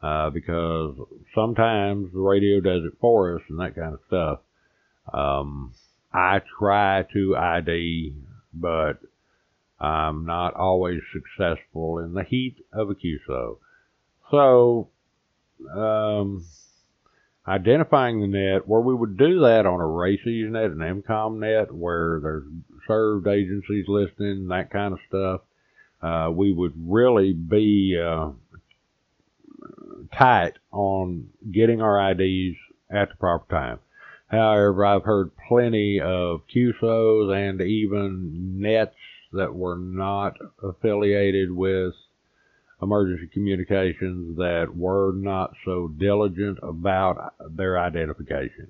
uh, 0.02 0.32
because 0.32 0.96
sometimes 1.36 2.12
the 2.12 2.20
radio 2.20 2.60
does 2.60 2.84
it 2.86 2.98
for 3.00 3.36
us 3.36 3.42
and 3.50 3.60
that 3.60 3.76
kind 3.76 3.94
of 3.94 4.00
stuff. 4.08 4.40
Um, 5.14 5.74
I 6.14 6.42
try 6.60 7.06
to 7.14 7.36
ID, 7.36 8.16
but 8.54 9.00
I'm 9.82 10.26
not 10.26 10.54
always 10.54 11.02
successful 11.12 11.98
in 12.00 12.14
the 12.14 12.24
heat 12.24 12.58
of 12.72 12.90
a 12.92 12.96
QSO. 12.96 13.58
So, 14.30 14.90
um, 15.76 16.46
identifying 17.48 18.22
the 18.22 18.28
net, 18.28 18.68
where 18.68 18.82
we 18.82 18.94
would 18.94 19.18
do 19.18 19.40
that 19.40 19.66
on 19.66 19.82
a 19.82 19.88
RACES 19.88 20.52
net, 20.52 20.66
an 20.66 20.78
EmComm 20.78 21.40
net, 21.40 21.74
where 21.74 22.20
there's 22.22 22.44
served 22.88 23.28
agencies 23.28 23.86
listening, 23.88 24.50
that 24.50 24.70
kind 24.70 24.94
of 24.94 25.00
stuff, 25.08 25.42
uh, 26.04 26.32
we 26.32 26.54
would 26.54 26.74
really 26.78 27.34
be 27.34 28.00
uh, 28.00 28.30
tight 30.16 30.54
on 30.72 31.30
getting 31.52 31.82
our 31.82 32.12
IDs 32.12 32.56
at 32.92 33.10
the 33.10 33.16
proper 33.20 33.46
time. 33.50 33.80
However, 34.28 34.86
I've 34.86 35.04
heard 35.04 35.32
plenty 35.48 36.00
of 36.00 36.42
QSOs 36.56 37.36
and 37.36 37.62
even 37.62 38.60
nets 38.62 38.96
that 39.34 39.56
were 39.56 39.78
not 39.78 40.38
affiliated 40.62 41.52
with 41.52 41.94
emergency 42.82 43.28
communications 43.28 44.38
that 44.38 44.76
were 44.76 45.14
not 45.14 45.54
so 45.64 45.88
diligent 45.88 46.58
about 46.64 47.34
their 47.56 47.80
identification. 47.80 48.68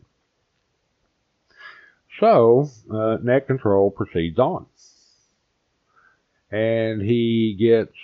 So, 2.19 2.69
uh, 2.91 3.17
net 3.24 3.47
control 3.47 3.89
proceeds 3.89 4.38
on. 4.38 4.65
And 6.52 7.02
he 7.02 7.56
gets, 7.58 7.95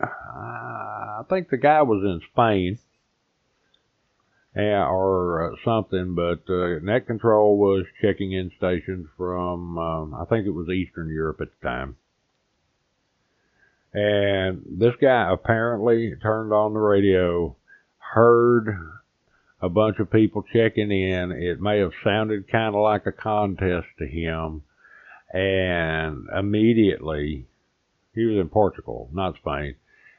uh, 0.00 0.06
I 0.06 1.22
think 1.28 1.50
the 1.50 1.56
guy 1.56 1.82
was 1.82 2.04
in 2.04 2.20
Spain 2.32 2.78
or 4.58 5.52
uh, 5.52 5.56
something, 5.64 6.14
but 6.14 6.40
uh, 6.52 6.80
net 6.82 7.06
control 7.06 7.56
was 7.56 7.86
checking 8.02 8.32
in 8.32 8.50
stations 8.56 9.06
from, 9.16 9.78
um, 9.78 10.14
I 10.14 10.24
think 10.24 10.46
it 10.46 10.50
was 10.50 10.68
Eastern 10.68 11.08
Europe 11.08 11.40
at 11.40 11.48
the 11.48 11.68
time. 11.68 11.96
And 13.94 14.62
this 14.68 14.94
guy 15.00 15.32
apparently 15.32 16.14
turned 16.20 16.52
on 16.52 16.74
the 16.74 16.80
radio, 16.80 17.56
heard 17.98 18.76
a 19.60 19.68
bunch 19.68 19.98
of 19.98 20.10
people 20.10 20.44
checking 20.52 20.90
in. 20.90 21.32
It 21.32 21.60
may 21.60 21.78
have 21.78 21.92
sounded 22.04 22.50
kind 22.50 22.74
of 22.74 22.82
like 22.82 23.06
a 23.06 23.12
contest 23.12 23.86
to 23.98 24.06
him. 24.06 24.62
And 25.32 26.26
immediately, 26.36 27.46
he 28.14 28.24
was 28.24 28.38
in 28.38 28.48
Portugal, 28.48 29.08
not 29.12 29.36
Spain. 29.36 29.76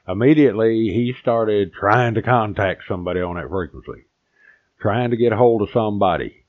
Immediately, 0.08 0.88
he 0.88 1.14
started 1.20 1.72
trying 1.72 2.14
to 2.14 2.22
contact 2.22 2.82
somebody 2.88 3.20
on 3.20 3.36
that 3.36 3.48
frequency 3.48 4.04
trying 4.80 5.10
to 5.10 5.16
get 5.16 5.32
a 5.32 5.36
hold 5.36 5.62
of 5.62 5.70
somebody. 5.72 6.44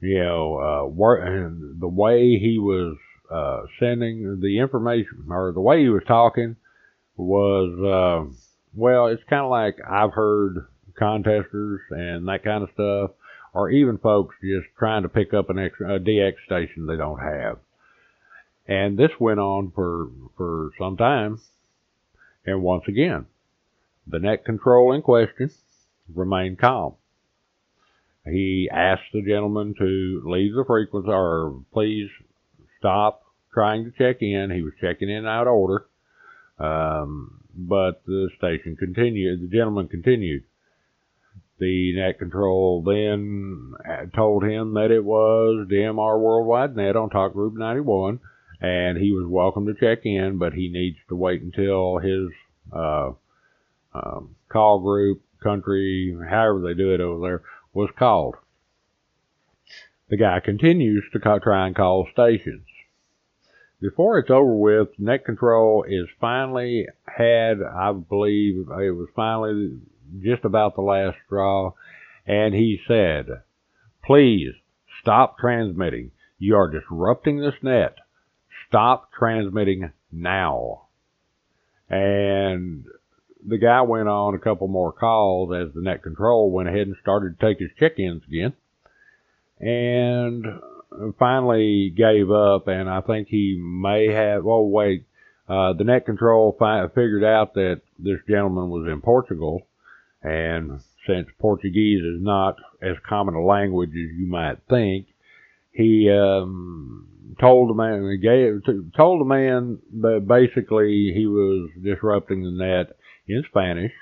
You 0.00 0.18
know, 0.18 0.58
uh, 0.58 0.86
wor- 0.88 1.52
the 1.78 1.88
way 1.88 2.38
he 2.38 2.58
was 2.58 2.96
uh, 3.30 3.62
sending 3.80 4.40
the 4.40 4.58
information 4.58 5.26
or 5.30 5.52
the 5.52 5.60
way 5.60 5.82
he 5.82 5.88
was 5.88 6.04
talking 6.06 6.56
was, 7.16 7.72
uh, 7.80 8.30
well, 8.74 9.06
it's 9.06 9.24
kind 9.24 9.44
of 9.44 9.50
like 9.50 9.78
I've 9.88 10.12
heard 10.12 10.66
contesters 10.96 11.80
and 11.90 12.28
that 12.28 12.44
kind 12.44 12.62
of 12.62 12.70
stuff, 12.74 13.10
or 13.54 13.70
even 13.70 13.98
folks 13.98 14.36
just 14.42 14.66
trying 14.78 15.02
to 15.02 15.08
pick 15.08 15.32
up 15.32 15.50
an 15.50 15.58
extra, 15.58 15.96
a 15.96 16.00
DX 16.00 16.34
station 16.44 16.86
they 16.86 16.96
don't 16.96 17.20
have. 17.20 17.58
And 18.68 18.98
this 18.98 19.12
went 19.18 19.40
on 19.40 19.70
for, 19.74 20.10
for 20.36 20.70
some 20.78 20.96
time. 20.96 21.40
And 22.44 22.62
once 22.62 22.84
again, 22.88 23.26
the 24.06 24.18
net 24.18 24.44
control 24.44 24.92
in 24.92 25.02
question 25.02 25.50
remained 26.14 26.58
calm. 26.58 26.94
He 28.30 28.68
asked 28.72 29.12
the 29.12 29.22
gentleman 29.22 29.74
to 29.78 30.22
leave 30.24 30.54
the 30.54 30.64
frequency 30.66 31.08
or 31.08 31.62
please 31.72 32.08
stop 32.78 33.22
trying 33.54 33.84
to 33.84 33.90
check 33.92 34.20
in. 34.20 34.50
He 34.50 34.62
was 34.62 34.72
checking 34.80 35.08
in 35.08 35.26
out 35.26 35.46
of 35.46 35.54
order. 35.54 35.86
Um, 36.58 37.40
but 37.54 38.02
the 38.06 38.28
station 38.36 38.76
continued, 38.76 39.42
the 39.42 39.56
gentleman 39.56 39.88
continued. 39.88 40.44
The 41.58 41.94
net 41.96 42.18
control 42.18 42.82
then 42.82 43.72
told 44.14 44.44
him 44.44 44.74
that 44.74 44.90
it 44.90 45.02
was 45.02 45.66
DMR 45.70 46.20
Worldwide 46.20 46.76
Net 46.76 46.96
on 46.96 47.08
Talk 47.08 47.32
Group 47.32 47.54
91, 47.56 48.20
and 48.60 48.98
he 48.98 49.12
was 49.12 49.26
welcome 49.26 49.64
to 49.66 49.74
check 49.74 50.04
in, 50.04 50.36
but 50.36 50.52
he 50.52 50.68
needs 50.68 50.98
to 51.08 51.16
wait 51.16 51.40
until 51.40 51.96
his 51.98 52.28
uh, 52.74 53.12
um, 53.94 54.36
call 54.50 54.80
group, 54.80 55.22
country, 55.42 56.14
however 56.28 56.60
they 56.60 56.74
do 56.74 56.92
it 56.92 57.00
over 57.00 57.20
there, 57.26 57.42
was 57.76 57.90
called. 57.98 58.36
The 60.08 60.16
guy 60.16 60.40
continues 60.40 61.04
to 61.12 61.18
try 61.18 61.66
and 61.66 61.76
call 61.76 62.08
stations. 62.10 62.66
Before 63.80 64.18
it's 64.18 64.30
over 64.30 64.56
with, 64.56 64.88
net 64.98 65.26
control 65.26 65.84
is 65.86 66.06
finally 66.18 66.86
had, 67.04 67.58
I 67.62 67.92
believe 67.92 68.68
it 68.70 68.96
was 68.96 69.08
finally 69.14 69.78
just 70.22 70.44
about 70.44 70.74
the 70.74 70.80
last 70.80 71.18
straw, 71.26 71.72
and 72.26 72.54
he 72.54 72.80
said, 72.88 73.26
please 74.02 74.54
stop 75.02 75.38
transmitting. 75.38 76.12
You 76.38 76.56
are 76.56 76.70
disrupting 76.70 77.40
this 77.40 77.62
net. 77.62 77.96
Stop 78.68 79.10
transmitting 79.12 79.92
now. 80.10 80.86
And 81.90 82.86
the 83.46 83.58
guy 83.58 83.82
went 83.82 84.08
on 84.08 84.34
a 84.34 84.38
couple 84.38 84.68
more 84.68 84.92
calls 84.92 85.52
as 85.54 85.72
the 85.74 85.80
net 85.80 86.02
control 86.02 86.50
went 86.50 86.68
ahead 86.68 86.86
and 86.86 86.96
started 87.00 87.38
to 87.38 87.46
take 87.46 87.58
his 87.58 87.70
check-ins 87.78 88.22
again. 88.28 88.52
And 89.58 90.44
finally 91.18 91.90
gave 91.90 92.30
up, 92.30 92.68
and 92.68 92.88
I 92.88 93.00
think 93.00 93.28
he 93.28 93.58
may 93.60 94.08
have. 94.08 94.46
Oh 94.46 94.66
wait, 94.66 95.04
uh, 95.48 95.72
the 95.72 95.84
net 95.84 96.04
control 96.04 96.56
fi- 96.58 96.88
figured 96.88 97.24
out 97.24 97.54
that 97.54 97.80
this 97.98 98.18
gentleman 98.28 98.68
was 98.70 98.86
in 98.86 99.00
Portugal, 99.00 99.66
and 100.22 100.80
since 101.06 101.28
Portuguese 101.38 102.02
is 102.02 102.20
not 102.20 102.56
as 102.82 102.96
common 103.08 103.34
a 103.34 103.44
language 103.44 103.90
as 103.90 104.18
you 104.18 104.26
might 104.26 104.58
think, 104.68 105.06
he 105.72 106.10
um, 106.10 107.06
told 107.40 107.70
the 107.70 107.74
man, 107.74 108.20
gave, 108.20 108.92
told 108.96 109.20
the 109.20 109.24
man 109.24 109.78
that 110.00 110.26
basically 110.26 111.12
he 111.14 111.26
was 111.26 111.70
disrupting 111.82 112.42
the 112.42 112.50
net 112.50 112.96
in 113.28 113.44
Spanish, 113.48 113.92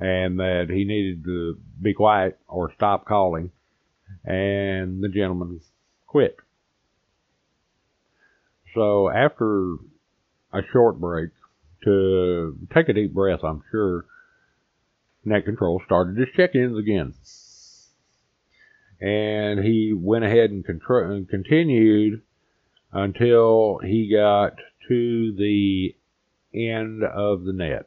and 0.00 0.38
that 0.38 0.66
he 0.68 0.84
needed 0.84 1.24
to 1.24 1.58
be 1.80 1.94
quiet 1.94 2.38
or 2.48 2.72
stop 2.74 3.06
calling, 3.06 3.50
and 4.24 5.02
the 5.02 5.08
gentleman 5.08 5.60
quit. 6.06 6.36
So 8.74 9.10
after 9.10 9.74
a 10.52 10.62
short 10.72 10.98
break, 10.98 11.30
to 11.84 12.56
take 12.74 12.88
a 12.88 12.92
deep 12.92 13.12
breath, 13.12 13.40
I'm 13.42 13.62
sure, 13.70 14.04
Net 15.24 15.44
Control 15.44 15.80
started 15.84 16.16
his 16.16 16.28
check-ins 16.36 16.78
again. 16.78 17.14
And 19.00 19.64
he 19.64 19.92
went 19.92 20.24
ahead 20.24 20.50
and, 20.50 20.64
contr- 20.64 21.10
and 21.10 21.28
continued 21.28 22.22
until 22.92 23.78
he 23.82 24.12
got 24.14 24.54
to 24.88 25.32
the 25.32 25.94
end 26.54 27.02
of 27.02 27.44
the 27.44 27.52
net. 27.52 27.86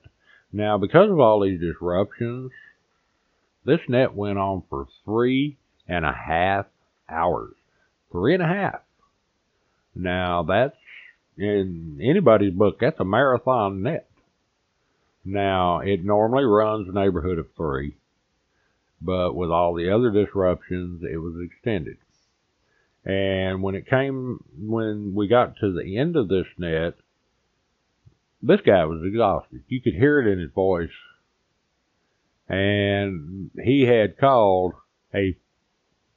Now, 0.56 0.78
because 0.78 1.12
of 1.12 1.20
all 1.20 1.42
these 1.42 1.60
disruptions, 1.60 2.50
this 3.66 3.82
net 3.90 4.16
went 4.16 4.38
on 4.38 4.64
for 4.70 4.88
three 5.04 5.58
and 5.86 6.06
a 6.06 6.14
half 6.14 6.68
hours. 7.10 7.56
Three 8.10 8.36
and 8.36 8.42
a 8.42 8.48
half. 8.48 8.80
Now, 9.94 10.44
that's 10.44 10.78
in 11.38 12.00
anybody's 12.02 12.54
book, 12.54 12.78
that's 12.80 13.02
a 13.02 13.04
marathon 13.04 13.84
net. 13.84 14.10
Now, 15.26 15.80
it 15.80 16.06
normally 16.06 16.46
runs 16.46 16.88
a 16.88 16.94
neighborhood 16.94 17.38
of 17.38 17.48
three, 17.58 17.98
but 19.02 19.36
with 19.36 19.52
all 19.52 19.74
the 19.74 19.94
other 19.94 20.10
disruptions, 20.10 21.04
it 21.04 21.18
was 21.18 21.36
extended. 21.44 21.98
And 23.04 23.62
when 23.62 23.76
it 23.76 23.90
came, 23.90 24.42
when 24.58 25.16
we 25.16 25.28
got 25.28 25.58
to 25.58 25.74
the 25.74 25.98
end 25.98 26.16
of 26.16 26.30
this 26.30 26.48
net, 26.58 26.96
this 28.48 28.62
guy 28.62 28.86
was 28.86 29.02
exhausted. 29.04 29.64
You 29.68 29.82
could 29.82 29.96
hear 29.96 30.20
it 30.20 30.32
in 30.32 30.40
his 30.40 30.52
voice. 30.52 30.90
And 32.48 33.50
he 33.64 33.84
had 33.84 34.18
called 34.18 34.74
a 35.14 35.36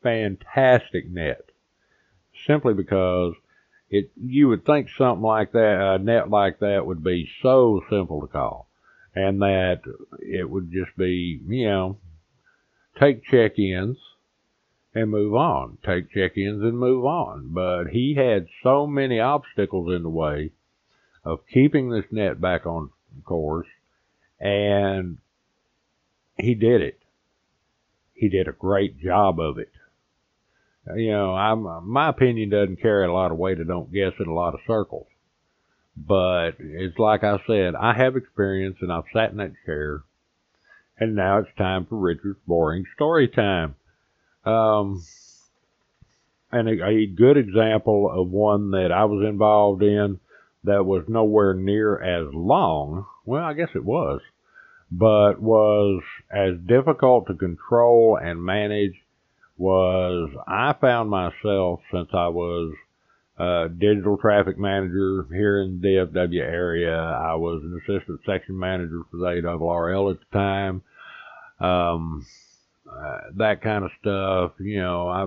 fantastic 0.03 1.09
net 1.09 1.51
simply 2.47 2.75
because 2.75 3.35
it, 3.91 4.11
you 4.23 4.49
would 4.49 4.67
think 4.67 4.89
something 4.97 5.23
like 5.23 5.53
that, 5.53 5.81
a 5.81 5.99
net 5.99 6.29
like 6.29 6.59
that 6.59 6.85
would 6.85 7.03
be 7.03 7.29
so 7.43 7.81
simple 7.89 8.21
to 8.21 8.27
call 8.27 8.69
and 9.15 9.41
that 9.41 9.81
it 10.21 10.49
would 10.49 10.71
just 10.71 10.95
be, 10.97 11.41
you 11.49 11.67
know, 11.67 11.99
take 13.01 13.25
check-ins 13.25 13.97
and 14.95 15.11
move 15.11 15.35
on. 15.35 15.79
Take 15.85 16.11
check-ins 16.11 16.63
and 16.63 16.79
move 16.79 17.07
on. 17.07 17.49
But 17.53 17.89
he 17.89 18.15
had 18.15 18.49
so 18.63 18.87
many 18.87 19.19
obstacles 19.19 19.95
in 19.95 20.03
the 20.03 20.11
way 20.11 20.53
of 21.25 21.41
keeping 21.53 21.91
this 21.91 22.05
net 22.11 22.41
back 22.41 22.67
on 22.67 22.91
course, 23.25 23.69
and 24.41 25.19
he 26.37 26.55
did 26.55 26.81
it. 26.81 26.99
He 28.15 28.29
did 28.29 28.49
a 28.49 28.53
great 28.53 28.99
job 29.01 29.39
of 29.39 29.59
it. 29.59 29.71
You 30.97 31.11
know, 31.11 31.35
I'm, 31.35 31.89
my 31.89 32.09
opinion 32.09 32.51
doesn't 32.51 32.81
carry 32.81 33.07
a 33.07 33.13
lot 33.13 33.31
of 33.31 33.39
weight. 33.39 33.59
I 33.61 33.65
don't 33.65 33.93
guess 33.93 34.13
in 34.19 34.27
a 34.27 34.35
lot 34.35 34.55
of 34.55 34.61
circles. 34.67 35.07
But 35.97 36.53
it's 36.59 36.99
like 36.99 37.25
I 37.25 37.39
said, 37.47 37.75
I 37.75 37.93
have 37.95 38.17
experience 38.17 38.79
and 38.81 38.93
I've 38.93 39.05
sat 39.13 39.31
in 39.31 39.37
that 39.39 39.53
chair. 39.67 40.03
And 40.99 41.15
now 41.15 41.39
it's 41.39 41.57
time 41.57 41.87
for 41.87 41.97
Richard's 41.97 42.39
boring 42.47 42.85
story 42.95 43.29
time. 43.29 43.75
Um, 44.45 45.03
and 46.51 46.69
a, 46.69 46.87
a 46.87 47.07
good 47.07 47.37
example 47.37 48.11
of 48.11 48.31
one 48.31 48.71
that 48.71 48.91
I 48.91 49.05
was 49.05 49.27
involved 49.29 49.83
in 49.83 50.19
that 50.69 50.85
was 50.85 51.05
nowhere 51.09 51.55
near 51.55 52.01
as 52.01 52.33
long. 52.33 53.07
Well, 53.25 53.45
I 53.45 53.55
guess 53.55 53.71
it 53.75 53.85
was, 53.85 54.21
but 54.91 55.41
was 55.41 56.03
as 56.31 56.55
difficult 56.67 57.27
to 57.27 57.35
control 57.35 58.19
and 58.21 58.43
manage 58.43 58.95
was 59.57 60.31
I 60.47 60.75
found 60.81 61.11
myself 61.11 61.81
since 61.93 62.09
I 62.13 62.29
was 62.29 62.75
a 63.39 63.69
digital 63.69 64.17
traffic 64.17 64.59
manager 64.59 65.27
here 65.31 65.63
in 65.63 65.81
the 65.81 65.89
DFW 65.89 66.41
area. 66.41 66.97
I 66.97 67.35
was 67.35 67.63
an 67.63 67.81
assistant 67.83 68.21
section 68.27 68.59
manager 68.59 69.03
for 69.11 69.17
the 69.17 69.25
ARRL 69.25 70.13
at 70.13 70.19
the 70.21 70.39
time. 70.39 70.83
Um, 71.61 72.27
uh, 72.91 73.19
that 73.37 73.63
kind 73.63 73.85
of 73.85 73.91
stuff, 74.01 74.53
you 74.61 74.81
know, 74.81 75.09
I 75.09 75.27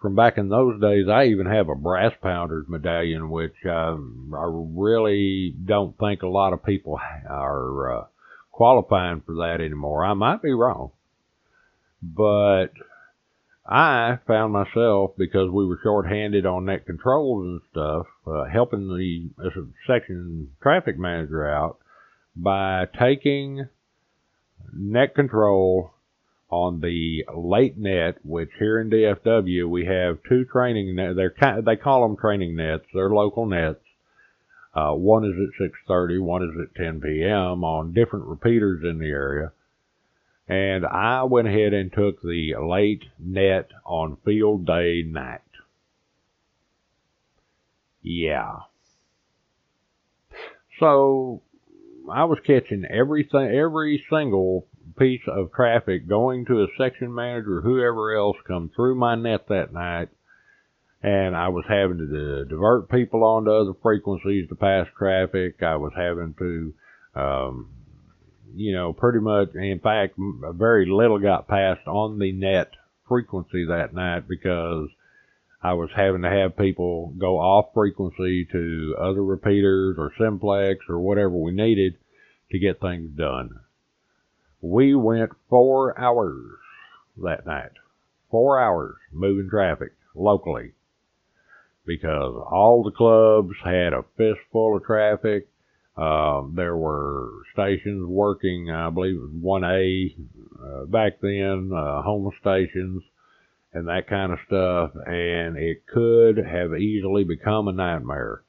from 0.00 0.14
back 0.14 0.38
in 0.38 0.48
those 0.48 0.80
days, 0.80 1.06
I 1.08 1.26
even 1.26 1.46
have 1.46 1.68
a 1.68 1.74
brass 1.74 2.12
pounders 2.22 2.66
medallion, 2.68 3.30
which 3.30 3.54
um, 3.68 4.32
I 4.36 4.46
really 4.48 5.54
don't 5.64 5.96
think 5.98 6.22
a 6.22 6.28
lot 6.28 6.52
of 6.52 6.64
people 6.64 6.98
are 7.28 7.98
uh, 7.98 8.04
qualifying 8.52 9.22
for 9.24 9.36
that 9.36 9.60
anymore. 9.60 10.04
I 10.04 10.14
might 10.14 10.42
be 10.42 10.52
wrong, 10.52 10.92
but 12.02 12.68
I 13.66 14.18
found 14.26 14.52
myself 14.52 15.12
because 15.16 15.50
we 15.50 15.66
were 15.66 15.80
short-handed 15.82 16.46
on 16.46 16.66
net 16.66 16.86
controls 16.86 17.46
and 17.46 17.60
stuff, 17.70 18.06
uh, 18.26 18.44
helping 18.44 18.88
the 18.88 19.30
uh, 19.44 19.50
section 19.86 20.50
traffic 20.62 20.98
manager 20.98 21.48
out 21.48 21.78
by 22.36 22.84
taking 22.98 23.66
net 24.72 25.14
control 25.14 25.92
on 26.48 26.80
the 26.80 27.24
late 27.34 27.76
net, 27.76 28.18
which 28.24 28.50
here 28.58 28.80
in 28.80 28.90
DFW 28.90 29.68
we 29.68 29.86
have 29.86 30.18
two 30.28 30.44
training 30.44 30.94
nets. 30.94 31.16
They're 31.16 31.62
they 31.62 31.76
call 31.76 32.06
them 32.06 32.16
training 32.16 32.56
nets. 32.56 32.84
They're 32.94 33.10
local 33.10 33.46
nets. 33.46 33.80
Uh, 34.74 34.92
one 34.92 35.24
is 35.24 35.32
at 35.32 35.70
6:30, 35.88 36.20
one 36.20 36.42
is 36.42 36.50
at 36.60 36.74
10 36.74 37.00
p.m. 37.00 37.64
on 37.64 37.94
different 37.94 38.26
repeaters 38.26 38.84
in 38.84 38.98
the 38.98 39.06
area. 39.06 39.52
And 40.48 40.86
I 40.86 41.24
went 41.24 41.48
ahead 41.48 41.72
and 41.72 41.92
took 41.92 42.22
the 42.22 42.54
late 42.56 43.04
net 43.18 43.70
on 43.84 44.18
field 44.24 44.66
day 44.66 45.02
night. 45.02 45.40
Yeah. 48.02 48.58
So 50.78 51.42
I 52.08 52.24
was 52.24 52.38
catching 52.46 52.84
everything, 52.84 53.48
every 53.48 54.04
single 54.08 54.66
piece 54.98 55.22
of 55.28 55.52
traffic 55.52 56.08
going 56.08 56.44
to 56.46 56.62
a 56.62 56.66
section 56.78 57.14
manager 57.14 57.60
whoever 57.60 58.16
else 58.16 58.36
come 58.46 58.70
through 58.74 58.94
my 58.94 59.14
net 59.14 59.48
that 59.48 59.72
night. 59.72 60.08
And 61.02 61.36
I 61.36 61.48
was 61.48 61.64
having 61.68 61.98
to 61.98 62.44
divert 62.46 62.90
people 62.90 63.22
onto 63.22 63.50
other 63.50 63.74
frequencies 63.82 64.48
to 64.48 64.54
pass 64.56 64.86
traffic. 64.98 65.62
I 65.62 65.76
was 65.76 65.92
having 65.96 66.34
to, 66.38 66.74
um, 67.14 67.70
you 68.54 68.72
know, 68.72 68.92
pretty 68.92 69.20
much, 69.20 69.54
in 69.54 69.78
fact, 69.78 70.14
very 70.16 70.86
little 70.86 71.18
got 71.18 71.48
passed 71.48 71.86
on 71.86 72.18
the 72.18 72.32
net 72.32 72.70
frequency 73.08 73.66
that 73.66 73.94
night 73.94 74.26
because 74.26 74.88
I 75.62 75.74
was 75.74 75.90
having 75.94 76.22
to 76.22 76.30
have 76.30 76.56
people 76.56 77.12
go 77.18 77.38
off 77.38 77.74
frequency 77.74 78.46
to 78.52 78.96
other 79.00 79.22
repeaters 79.22 79.96
or 79.98 80.12
simplex 80.18 80.84
or 80.88 80.98
whatever 80.98 81.36
we 81.36 81.52
needed 81.52 81.94
to 82.52 82.58
get 82.58 82.80
things 82.80 83.10
done. 83.16 83.50
We 84.60 84.94
went 84.94 85.32
four 85.48 85.98
hours 85.98 86.58
that 87.22 87.46
night. 87.46 87.72
Four 88.30 88.60
hours 88.60 88.96
moving 89.12 89.48
traffic 89.48 89.92
locally 90.14 90.72
because 91.86 92.34
all 92.50 92.82
the 92.82 92.90
clubs 92.90 93.54
had 93.64 93.92
a 93.92 94.04
fistful 94.16 94.76
of 94.76 94.84
traffic. 94.84 95.48
Uh, 95.96 96.42
there 96.52 96.76
were 96.76 97.30
stations 97.52 98.04
working, 98.06 98.70
I 98.70 98.90
believe 98.90 99.14
it 99.14 99.20
was 99.20 99.62
1A 99.62 100.14
uh, 100.60 100.84
back 100.86 101.20
then, 101.22 101.70
uh, 101.72 102.02
home 102.02 102.30
stations 102.40 103.02
and 103.72 103.88
that 103.88 104.08
kind 104.08 104.32
of 104.32 104.38
stuff, 104.46 104.90
and 105.06 105.56
it 105.56 105.86
could 105.86 106.38
have 106.38 106.74
easily 106.74 107.24
become 107.24 107.68
a 107.68 107.72
nightmare. 107.72 108.42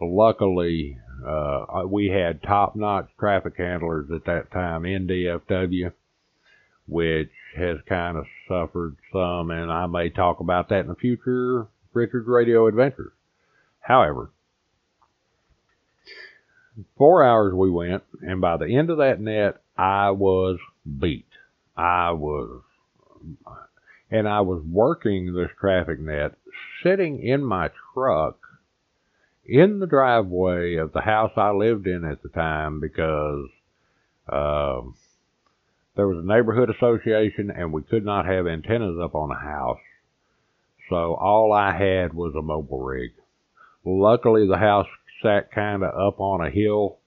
Luckily, 0.00 0.98
uh, 1.26 1.82
we 1.86 2.08
had 2.08 2.42
top-notch 2.42 3.08
traffic 3.18 3.54
handlers 3.56 4.10
at 4.14 4.24
that 4.26 4.50
time 4.52 4.84
in 4.84 5.06
DFW, 5.06 5.92
which 6.86 7.30
has 7.56 7.78
kind 7.88 8.16
of 8.16 8.24
suffered 8.46 8.96
some, 9.12 9.50
and 9.50 9.70
I 9.70 9.86
may 9.86 10.10
talk 10.10 10.40
about 10.40 10.68
that 10.68 10.80
in 10.80 10.88
the 10.88 10.94
future 10.94 11.66
Richard's 11.92 12.28
Radio 12.28 12.66
Adventures. 12.66 13.12
However, 13.80 14.30
four 16.96 17.24
hours 17.24 17.54
we 17.54 17.70
went, 17.70 18.02
and 18.22 18.40
by 18.40 18.56
the 18.56 18.76
end 18.76 18.90
of 18.90 18.98
that 18.98 19.20
net, 19.20 19.60
I 19.76 20.10
was 20.10 20.58
beat. 21.00 21.26
I 21.76 22.12
was, 22.12 22.62
and 24.10 24.28
I 24.28 24.40
was 24.42 24.62
working 24.62 25.34
this 25.34 25.50
traffic 25.58 26.00
net 26.00 26.36
sitting 26.82 27.22
in 27.22 27.44
my 27.44 27.70
truck 27.94 28.38
in 29.48 29.78
the 29.78 29.86
driveway 29.86 30.76
of 30.76 30.92
the 30.92 31.00
house 31.00 31.32
I 31.36 31.50
lived 31.52 31.86
in 31.86 32.04
at 32.04 32.22
the 32.22 32.28
time 32.28 32.80
because 32.80 33.48
uh, 34.28 34.82
there 35.96 36.06
was 36.06 36.22
a 36.22 36.26
neighborhood 36.26 36.68
association 36.70 37.50
and 37.50 37.72
we 37.72 37.82
could 37.82 38.04
not 38.04 38.26
have 38.26 38.46
antennas 38.46 38.98
up 39.02 39.14
on 39.14 39.30
the 39.30 39.34
house. 39.34 39.80
So 40.90 41.14
all 41.14 41.52
I 41.52 41.72
had 41.72 42.12
was 42.12 42.34
a 42.34 42.42
mobile 42.42 42.82
rig. 42.82 43.12
Luckily, 43.84 44.46
the 44.46 44.58
house 44.58 44.86
sat 45.22 45.50
kind 45.50 45.82
of 45.82 45.94
up 45.94 46.20
on 46.20 46.46
a 46.46 46.50
hill. 46.50 46.98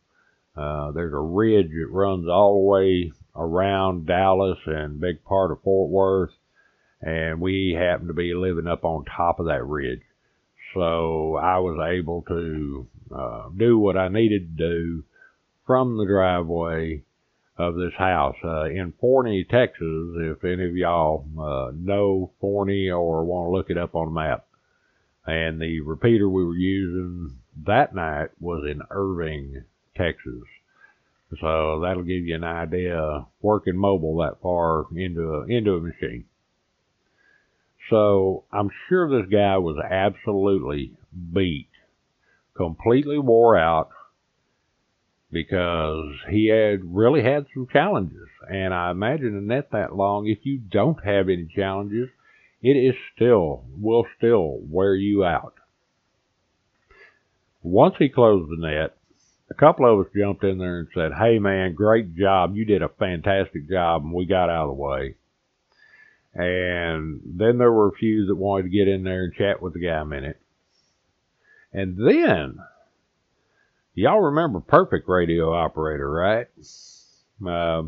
Uh, 0.57 0.91
there's 0.91 1.13
a 1.13 1.19
ridge 1.19 1.69
that 1.69 1.87
runs 1.91 2.27
all 2.27 2.53
the 2.53 2.69
way 2.69 3.11
around 3.35 4.07
Dallas 4.07 4.57
and 4.65 4.99
big 4.99 5.23
part 5.23 5.51
of 5.51 5.61
Fort 5.61 5.89
Worth, 5.89 6.31
and 7.01 7.39
we 7.39 7.75
happened 7.77 8.09
to 8.09 8.13
be 8.13 8.33
living 8.33 8.67
up 8.67 8.83
on 8.83 9.05
top 9.05 9.39
of 9.39 9.45
that 9.45 9.63
ridge. 9.65 10.01
So 10.73 11.35
I 11.35 11.59
was 11.59 11.77
able 11.93 12.23
to 12.27 12.87
uh, 13.13 13.49
do 13.57 13.77
what 13.77 13.97
I 13.97 14.07
needed 14.07 14.57
to 14.57 14.69
do 14.69 15.03
from 15.67 15.97
the 15.97 16.05
driveway 16.05 17.03
of 17.57 17.75
this 17.75 17.93
house 17.97 18.37
uh, 18.43 18.65
in 18.65 18.93
Forney, 18.99 19.43
Texas. 19.43 20.15
If 20.17 20.43
any 20.43 20.65
of 20.67 20.75
y'all 20.75 21.25
uh, 21.39 21.71
know 21.75 22.31
Forney 22.39 22.89
or 22.89 23.23
want 23.23 23.47
to 23.47 23.51
look 23.51 23.69
it 23.69 23.77
up 23.77 23.95
on 23.95 24.07
a 24.07 24.11
map, 24.11 24.45
and 25.25 25.61
the 25.61 25.81
repeater 25.81 26.27
we 26.27 26.43
were 26.43 26.55
using 26.55 27.37
that 27.65 27.93
night 27.93 28.29
was 28.39 28.63
in 28.69 28.81
Irving, 28.89 29.63
Texas. 29.95 30.43
So 31.39 31.79
that'll 31.81 32.03
give 32.03 32.25
you 32.25 32.35
an 32.35 32.43
idea 32.43 33.25
working 33.41 33.77
mobile 33.77 34.17
that 34.17 34.41
far 34.41 34.85
into 34.95 35.21
a, 35.21 35.45
into 35.45 35.75
a 35.75 35.81
machine. 35.81 36.25
So 37.91 38.45
I'm 38.53 38.69
sure 38.87 39.09
this 39.09 39.29
guy 39.29 39.57
was 39.57 39.75
absolutely 39.77 40.93
beat, 41.33 41.67
completely 42.55 43.19
wore 43.19 43.57
out 43.57 43.89
because 45.29 46.13
he 46.29 46.47
had 46.47 46.79
really 46.85 47.21
had 47.21 47.47
some 47.53 47.67
challenges. 47.71 48.29
And 48.49 48.73
I 48.73 48.91
imagine 48.91 49.37
a 49.37 49.41
net 49.41 49.71
that 49.73 49.93
long, 49.93 50.27
if 50.27 50.39
you 50.43 50.57
don't 50.57 51.03
have 51.03 51.27
any 51.27 51.47
challenges, 51.53 52.07
it 52.61 52.77
is 52.77 52.95
still, 53.13 53.65
will 53.77 54.05
still 54.17 54.59
wear 54.61 54.95
you 54.95 55.25
out. 55.25 55.55
Once 57.61 57.95
he 57.99 58.07
closed 58.07 58.49
the 58.49 58.67
net, 58.67 58.95
a 59.49 59.53
couple 59.53 59.85
of 59.85 60.05
us 60.05 60.11
jumped 60.17 60.45
in 60.45 60.59
there 60.59 60.79
and 60.79 60.87
said, 60.93 61.11
Hey 61.19 61.39
man, 61.39 61.75
great 61.75 62.15
job. 62.15 62.55
You 62.55 62.63
did 62.63 62.81
a 62.81 62.87
fantastic 62.87 63.69
job 63.69 64.03
and 64.03 64.13
we 64.13 64.25
got 64.25 64.49
out 64.49 64.69
of 64.69 64.77
the 64.77 64.81
way. 64.81 65.15
And 66.33 67.21
then 67.25 67.57
there 67.57 67.71
were 67.71 67.89
a 67.89 67.97
few 67.97 68.27
that 68.27 68.35
wanted 68.35 68.63
to 68.63 68.69
get 68.69 68.87
in 68.87 69.03
there 69.03 69.23
and 69.23 69.33
chat 69.33 69.61
with 69.61 69.73
the 69.73 69.79
guy 69.79 69.99
a 69.99 70.05
minute. 70.05 70.39
And 71.73 71.97
then, 71.97 72.59
y'all 73.93 74.21
remember 74.21 74.59
Perfect 74.61 75.07
Radio 75.07 75.53
Operator, 75.53 76.09
right? 76.09 76.47
Uh, 77.45 77.83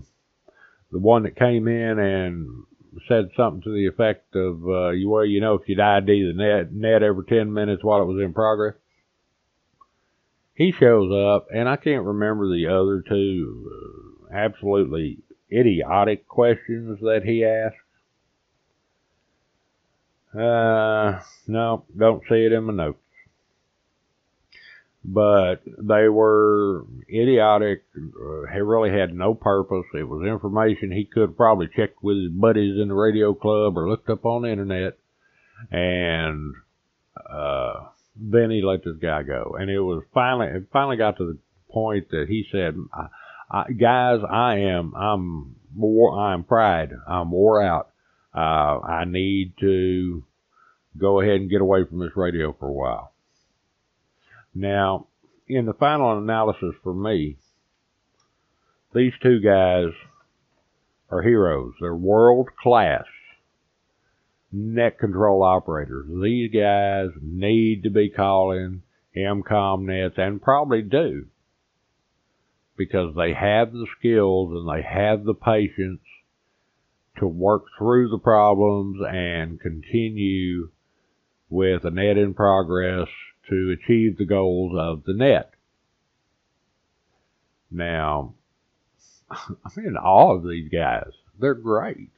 the 0.91 0.99
one 0.99 1.23
that 1.23 1.35
came 1.35 1.67
in 1.67 1.99
and 1.99 2.63
said 3.07 3.29
something 3.35 3.61
to 3.63 3.73
the 3.73 3.87
effect 3.87 4.35
of, 4.35 4.67
uh, 4.67 4.89
you, 4.89 5.09
well, 5.09 5.25
you 5.25 5.41
know, 5.41 5.55
if 5.55 5.67
you'd 5.67 5.79
ID 5.79 6.05
the 6.05 6.33
net, 6.33 6.71
net 6.71 7.03
every 7.03 7.25
10 7.25 7.51
minutes 7.51 7.83
while 7.83 8.01
it 8.01 8.05
was 8.05 8.21
in 8.21 8.33
progress. 8.33 8.75
He 10.55 10.71
shows 10.71 11.11
up, 11.11 11.47
and 11.53 11.67
I 11.67 11.77
can't 11.77 12.05
remember 12.05 12.47
the 12.47 12.67
other 12.67 13.01
two 13.07 13.71
uh, 14.31 14.35
absolutely 14.35 15.17
idiotic 15.51 16.27
questions 16.27 16.99
that 17.01 17.23
he 17.25 17.43
asked. 17.43 17.82
Uh, 20.33 21.19
no, 21.47 21.85
don't 21.97 22.23
see 22.27 22.45
it 22.45 22.51
in 22.51 22.63
my 22.63 22.73
notes. 22.73 22.99
But 25.05 25.63
they 25.65 26.07
were 26.07 26.85
idiotic. 27.09 27.83
He 27.93 28.59
really 28.59 28.89
had 28.89 29.13
no 29.13 29.33
purpose. 29.33 29.85
It 29.93 30.07
was 30.07 30.25
information 30.25 30.91
he 30.91 31.03
could 31.03 31.35
probably 31.35 31.67
checked 31.67 32.01
with 32.01 32.17
his 32.17 32.31
buddies 32.31 32.79
in 32.79 32.87
the 32.87 32.93
radio 32.93 33.33
club 33.33 33.77
or 33.77 33.89
looked 33.89 34.09
up 34.09 34.25
on 34.25 34.43
the 34.43 34.51
internet. 34.51 34.97
And 35.69 36.53
uh, 37.29 37.87
then 38.15 38.49
he 38.49 38.61
let 38.61 38.85
this 38.85 38.97
guy 39.01 39.23
go. 39.23 39.57
And 39.59 39.69
it 39.69 39.81
was 39.81 40.03
finally, 40.13 40.47
it 40.47 40.67
finally 40.71 40.97
got 40.97 41.17
to 41.17 41.25
the 41.25 41.37
point 41.69 42.09
that 42.11 42.27
he 42.29 42.45
said, 42.49 42.75
I, 42.93 43.07
I, 43.51 43.71
"Guys, 43.71 44.21
I 44.29 44.59
am, 44.59 44.93
I'm 44.95 45.55
more, 45.75 46.17
I'm 46.17 46.43
fried. 46.45 46.93
I'm 47.07 47.31
wore 47.31 47.61
out. 47.61 47.89
Uh, 48.35 48.79
I 48.79 49.05
need 49.05 49.53
to 49.59 50.23
go 50.97 51.21
ahead 51.21 51.35
and 51.35 51.49
get 51.49 51.61
away 51.61 51.85
from 51.85 51.99
this 51.99 52.15
radio 52.15 52.55
for 52.57 52.67
a 52.67 52.73
while. 52.73 53.13
Now, 54.55 55.07
in 55.47 55.65
the 55.65 55.73
final 55.73 56.17
analysis 56.17 56.75
for 56.83 56.93
me, 56.93 57.37
these 58.93 59.13
two 59.21 59.39
guys 59.39 59.93
are 61.09 61.21
heroes. 61.21 61.73
They're 61.79 61.95
world 61.95 62.49
class 62.61 63.05
net 64.51 64.99
control 64.99 65.43
operators. 65.43 66.07
These 66.07 66.51
guys 66.51 67.09
need 67.21 67.83
to 67.83 67.89
be 67.89 68.09
calling 68.09 68.83
EmComm 69.17 69.85
nets 69.85 70.15
and 70.17 70.41
probably 70.41 70.83
do 70.83 71.25
because 72.77 73.15
they 73.15 73.33
have 73.33 73.71
the 73.71 73.87
skills 73.97 74.51
and 74.51 74.69
they 74.69 74.83
have 74.83 75.23
the 75.23 75.33
patience 75.33 76.01
to 77.19 77.27
work 77.27 77.65
through 77.77 78.09
the 78.09 78.17
problems 78.17 78.99
and 79.07 79.59
continue 79.59 80.69
with 81.49 81.85
a 81.85 81.91
net 81.91 82.17
in 82.17 82.33
progress 82.33 83.07
to 83.49 83.75
achieve 83.77 84.17
the 84.17 84.25
goals 84.25 84.73
of 84.77 85.03
the 85.05 85.13
net. 85.13 85.51
Now, 87.69 88.33
I'm 89.29 89.85
in 89.85 89.97
awe 89.97 90.35
of 90.35 90.43
these 90.43 90.69
guys. 90.69 91.11
They're 91.39 91.53
great. 91.53 92.09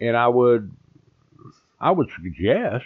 And 0.00 0.16
I 0.16 0.28
would 0.28 0.72
I 1.80 1.90
would 1.90 2.08
suggest 2.20 2.84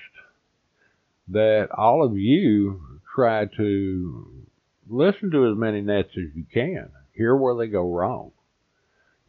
that 1.29 1.69
all 1.77 2.05
of 2.05 2.17
you 2.17 3.01
try 3.15 3.47
to 3.57 4.45
listen 4.89 5.31
to 5.31 5.51
as 5.51 5.57
many 5.57 5.81
nets 5.81 6.11
as 6.11 6.35
you 6.35 6.45
can. 6.53 6.91
Hear 7.13 7.37
where 7.37 7.55
they 7.55 7.67
go 7.67 7.91
wrong 7.91 8.33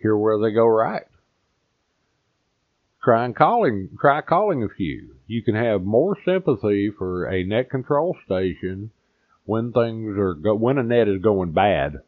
hear 0.03 0.15
where 0.15 0.37
they 0.37 0.51
go 0.51 0.67
right. 0.67 1.07
Try 3.03 3.25
and 3.25 3.35
calling, 3.35 3.89
try 3.99 4.21
calling 4.21 4.63
a 4.63 4.69
few. 4.69 5.15
You 5.25 5.41
can 5.41 5.55
have 5.55 5.83
more 5.83 6.15
sympathy 6.23 6.91
for 6.95 7.25
a 7.25 7.43
net 7.43 7.69
control 7.69 8.15
station 8.25 8.91
when 9.45 9.71
things 9.71 10.17
are 10.17 10.35
go, 10.35 10.55
when 10.55 10.77
a 10.77 10.83
net 10.83 11.07
is 11.07 11.21
going 11.21 11.51
bad. 11.51 12.01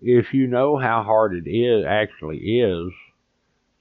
If 0.00 0.32
you 0.32 0.46
know 0.46 0.78
how 0.78 1.02
hard 1.02 1.34
it 1.34 1.48
is 1.48 1.84
actually 1.86 2.38
is 2.38 2.92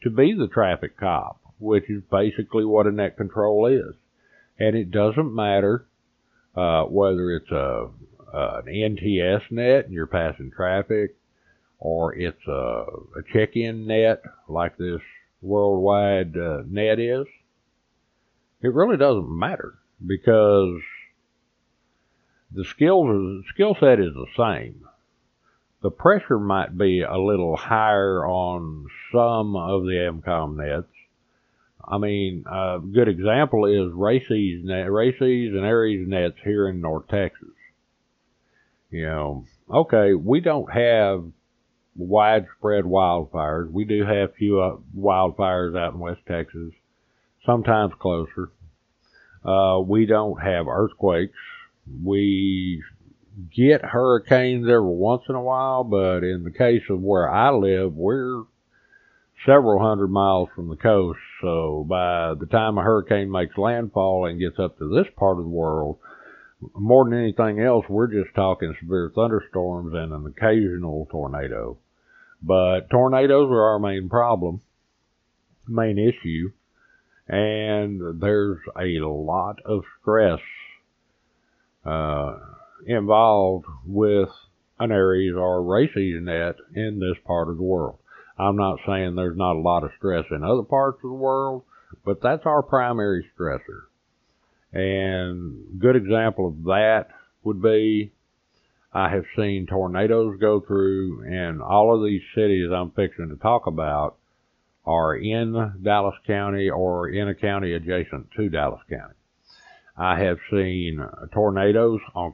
to 0.04 0.10
be 0.10 0.34
the 0.34 0.48
traffic 0.48 0.98
cop, 0.98 1.40
which 1.60 1.90
is 1.90 2.04
basically 2.12 2.66
what 2.66 2.88
a 2.88 2.92
net 2.92 3.16
control 3.16 3.66
is, 3.68 3.96
and 4.60 4.76
it 4.76 4.92
doesn't 4.92 5.34
matter 5.34 5.86
uh, 6.56 6.84
whether 6.84 7.32
it's 7.32 7.52
a 7.52 7.90
uh, 8.34 8.62
an 8.66 8.98
NTS 8.98 9.50
net 9.50 9.86
and 9.86 9.94
you're 9.94 10.06
passing 10.06 10.52
traffic, 10.52 11.16
or 11.80 12.14
it's 12.14 12.46
a, 12.48 12.52
a 12.52 13.24
check-in 13.34 13.88
net 13.88 14.22
like 14.48 14.78
this 14.78 15.02
worldwide 15.42 16.36
uh, 16.38 16.64
net 16.68 17.00
is, 17.00 17.26
it 18.62 18.74
really 18.74 18.98
doesn't 18.98 19.30
matter 19.30 19.76
because 20.06 20.82
the 22.52 22.66
skills 22.66 23.46
skill 23.50 23.76
set 23.80 24.00
is 24.00 24.14
the 24.14 24.28
same. 24.38 24.86
The 25.82 25.92
pressure 25.92 26.40
might 26.40 26.78
be 26.78 27.02
a 27.02 27.18
little 27.18 27.56
higher 27.56 28.26
on 28.26 28.88
some 29.14 29.56
of 29.56 29.84
the 29.84 29.94
EmComm 29.94 30.58
nets. 30.58 30.92
I 31.88 31.98
mean, 31.98 32.44
a 32.46 32.80
good 32.80 33.08
example 33.08 33.66
is 33.66 33.94
RACES, 33.94 34.64
net, 34.66 34.92
RACES 34.92 35.54
and 35.56 35.66
ARES 35.66 36.08
nets 36.08 36.36
here 36.44 36.68
in 36.68 36.82
North 36.82 37.08
Texas. 37.08 37.48
You 38.92 39.06
know, 39.06 39.46
okay, 39.74 40.14
we 40.14 40.42
don't 40.42 40.72
have 40.72 41.24
widespread 42.00 42.86
wildfires. 42.86 43.72
We 43.72 43.86
do 43.86 44.04
have 44.04 44.30
a 44.30 44.34
few 44.34 44.62
uh, 44.62 44.78
wildfires 44.98 45.78
out 45.78 45.94
in 45.94 46.00
West 46.00 46.22
Texas, 46.28 46.72
sometimes 47.46 47.94
closer. 48.00 48.52
Uh, 49.44 49.80
we 49.80 50.06
don't 50.06 50.42
have 50.42 50.68
earthquakes. 50.68 51.38
We 52.04 52.84
get 53.56 53.84
hurricanes 53.84 54.66
every 54.66 54.82
once 54.82 55.24
in 55.30 55.36
a 55.36 55.42
while, 55.42 55.84
but 55.84 56.24
in 56.24 56.44
the 56.44 56.52
case 56.52 56.84
of 56.90 57.02
where 57.02 57.30
I 57.30 57.52
live, 57.52 57.94
we're 57.94 58.44
several 59.46 59.80
hundred 59.82 60.10
miles 60.10 60.50
from 60.56 60.70
the 60.70 60.76
coast. 60.76 61.20
So 61.42 61.86
by 61.88 62.34
the 62.40 62.48
time 62.48 62.78
a 62.78 62.84
hurricane 62.84 63.32
makes 63.32 63.58
landfall 63.58 64.26
and 64.26 64.40
gets 64.40 64.60
up 64.60 64.78
to 64.78 64.90
this 64.90 65.08
part 65.18 65.38
of 65.38 65.46
the 65.46 65.50
world, 65.50 65.98
more 66.74 67.06
than 67.06 67.20
anything 67.20 67.62
else, 67.62 67.86
we're 67.88 68.08
just 68.08 68.36
talking 68.36 68.76
severe 68.80 69.12
thunderstorms 69.16 69.94
and 69.94 70.12
an 70.12 70.26
occasional 70.26 71.08
tornado. 71.10 71.78
But 72.42 72.90
tornadoes 72.90 73.50
are 73.52 73.72
our 73.72 73.80
main 73.80 74.10
problem, 74.10 74.62
main 75.68 75.98
issue, 75.98 76.52
and 77.28 78.22
there's 78.22 78.60
a 78.78 79.06
lot 79.06 79.58
of 79.66 79.84
stress 80.02 80.40
uh, 81.86 82.38
involved 82.86 83.66
with 83.86 84.30
an 84.80 84.92
ARES 84.92 85.36
or 85.36 85.58
a 85.58 85.62
race 85.62 85.92
net 85.96 86.56
in 86.74 87.00
this 87.00 87.18
part 87.26 87.50
of 87.50 87.58
the 87.58 87.64
world. 87.64 88.00
I'm 88.38 88.56
not 88.56 88.80
saying 88.88 89.16
there's 89.16 89.38
not 89.38 89.58
a 89.58 89.60
lot 89.60 89.84
of 89.84 89.92
stress 89.98 90.26
in 90.32 90.44
other 90.44 90.64
parts 90.64 91.00
of 91.04 91.10
the 91.10 91.16
world, 91.16 91.64
but 92.06 92.22
that's 92.22 92.46
our 92.46 92.64
primary 92.64 93.30
stressor. 93.38 93.84
And 94.72 95.80
good 95.80 95.98
example 95.98 96.48
of 96.48 96.64
that 96.66 97.08
would 97.44 97.62
be 97.62 98.14
I 98.92 99.10
have 99.10 99.26
seen 99.36 99.68
tornadoes 99.68 100.40
go 100.40 100.60
through, 100.62 101.24
and 101.24 101.62
all 101.62 101.96
of 101.96 102.04
these 102.04 102.24
cities 102.34 102.70
I'm 102.74 102.92
fixing 102.92 103.30
to 103.30 103.36
talk 103.36 103.68
about 103.68 104.18
are 104.86 105.16
in 105.16 105.74
Dallas 105.84 106.16
County 106.26 106.70
or 106.70 107.10
in 107.10 107.28
a 107.28 107.36
county 107.36 107.74
adjacent 107.74 108.32
to 108.36 108.50
Dallas 108.50 108.82
County. 108.90 109.14
I 109.96 110.20
have 110.20 110.38
seen 110.50 111.06
tornadoes 111.34 112.00
on 112.16 112.34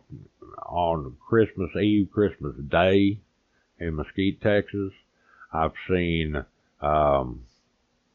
on 0.66 1.18
Christmas 1.28 1.70
Eve, 1.76 2.10
Christmas 2.12 2.56
Day 2.70 3.20
in 3.80 3.96
Mesquite, 3.96 4.42
Texas. 4.42 4.92
I've 5.52 5.74
seen 5.90 6.44
um, 6.82 7.44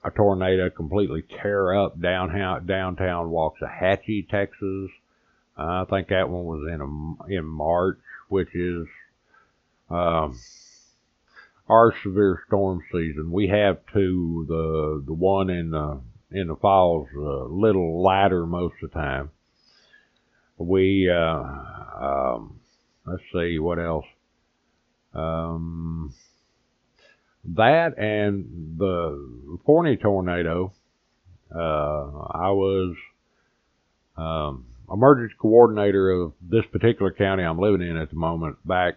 a 0.04 0.10
tornado 0.10 0.70
completely 0.70 1.22
tear 1.42 1.74
up 1.74 2.00
downtown, 2.00 2.66
downtown 2.66 3.28
Waxahachie, 3.28 4.28
Texas. 4.28 4.90
Uh, 5.58 5.82
I 5.82 5.84
think 5.90 6.08
that 6.08 6.28
one 6.28 6.44
was 6.44 6.68
in 6.72 6.80
a, 6.80 7.38
in 7.38 7.44
March, 7.44 8.00
which 8.30 8.54
is 8.54 8.86
um, 9.90 10.38
our 11.68 11.92
severe 12.02 12.42
storm 12.46 12.82
season. 12.92 13.30
We 13.30 13.48
have 13.48 13.78
two. 13.92 14.44
The 14.48 15.02
the 15.06 15.12
one 15.12 15.50
in 15.50 15.70
the 15.70 16.00
in 16.32 16.48
the 16.48 16.56
falls 16.56 17.08
a 17.16 17.20
little 17.20 18.02
lighter 18.02 18.46
most 18.46 18.74
of 18.82 18.90
the 18.90 18.98
time. 18.98 19.30
We 20.58 21.10
uh, 21.10 21.42
um, 22.04 22.60
let's 23.06 23.22
see 23.32 23.58
what 23.58 23.78
else. 23.78 24.06
Um, 25.14 26.14
that 27.44 27.98
and 27.98 28.76
the 28.78 29.58
Forney 29.64 29.96
tornado. 29.96 30.72
Uh, 31.52 31.58
I 31.58 32.50
was 32.50 32.94
um, 34.16 34.66
emergency 34.92 35.34
coordinator 35.38 36.10
of 36.10 36.32
this 36.40 36.64
particular 36.72 37.12
county 37.12 37.42
I'm 37.42 37.58
living 37.58 37.86
in 37.86 37.96
at 37.96 38.10
the 38.10 38.16
moment 38.16 38.56
back 38.66 38.96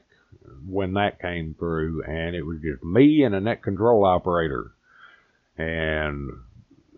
when 0.67 0.93
that 0.93 1.21
came 1.21 1.55
through, 1.57 2.03
and 2.03 2.35
it 2.35 2.43
was 2.43 2.59
just 2.61 2.83
me 2.83 3.23
and 3.23 3.35
a 3.35 3.41
net 3.41 3.63
control 3.63 4.05
operator. 4.05 4.71
And 5.57 6.31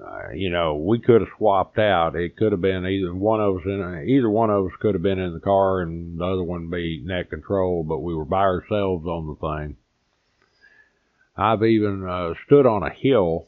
uh, 0.03 0.31
you 0.33 0.49
know, 0.49 0.75
we 0.75 0.99
could 0.99 1.21
have 1.21 1.29
swapped 1.37 1.79
out. 1.79 2.15
It 2.15 2.35
could 2.35 2.51
have 2.51 2.61
been 2.61 2.85
either 2.85 3.13
one 3.13 3.39
of 3.41 3.57
us 3.57 3.61
in 3.65 4.05
either 4.07 4.29
one 4.29 4.49
of 4.49 4.65
us 4.65 4.71
could 4.79 4.93
have 4.93 5.01
been 5.01 5.19
in 5.19 5.33
the 5.33 5.39
car 5.39 5.81
and 5.81 6.19
the 6.19 6.25
other 6.25 6.43
one 6.43 6.69
be 6.69 7.01
net 7.03 7.29
control, 7.29 7.83
but 7.83 7.99
we 7.99 8.13
were 8.13 8.25
by 8.25 8.41
ourselves 8.41 9.05
on 9.05 9.27
the 9.27 9.35
thing. 9.35 9.77
I've 11.37 11.63
even 11.63 12.07
uh, 12.07 12.33
stood 12.45 12.65
on 12.65 12.83
a 12.83 12.93
hill 12.93 13.47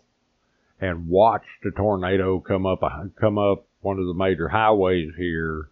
and 0.79 1.09
watched 1.09 1.65
a 1.65 1.71
tornado 1.71 2.39
come 2.39 2.65
up 2.65 2.81
come 3.19 3.37
up 3.37 3.66
one 3.87 3.99
of 3.99 4.05
the 4.05 4.13
major 4.13 4.49
highways 4.49 5.11
here 5.17 5.69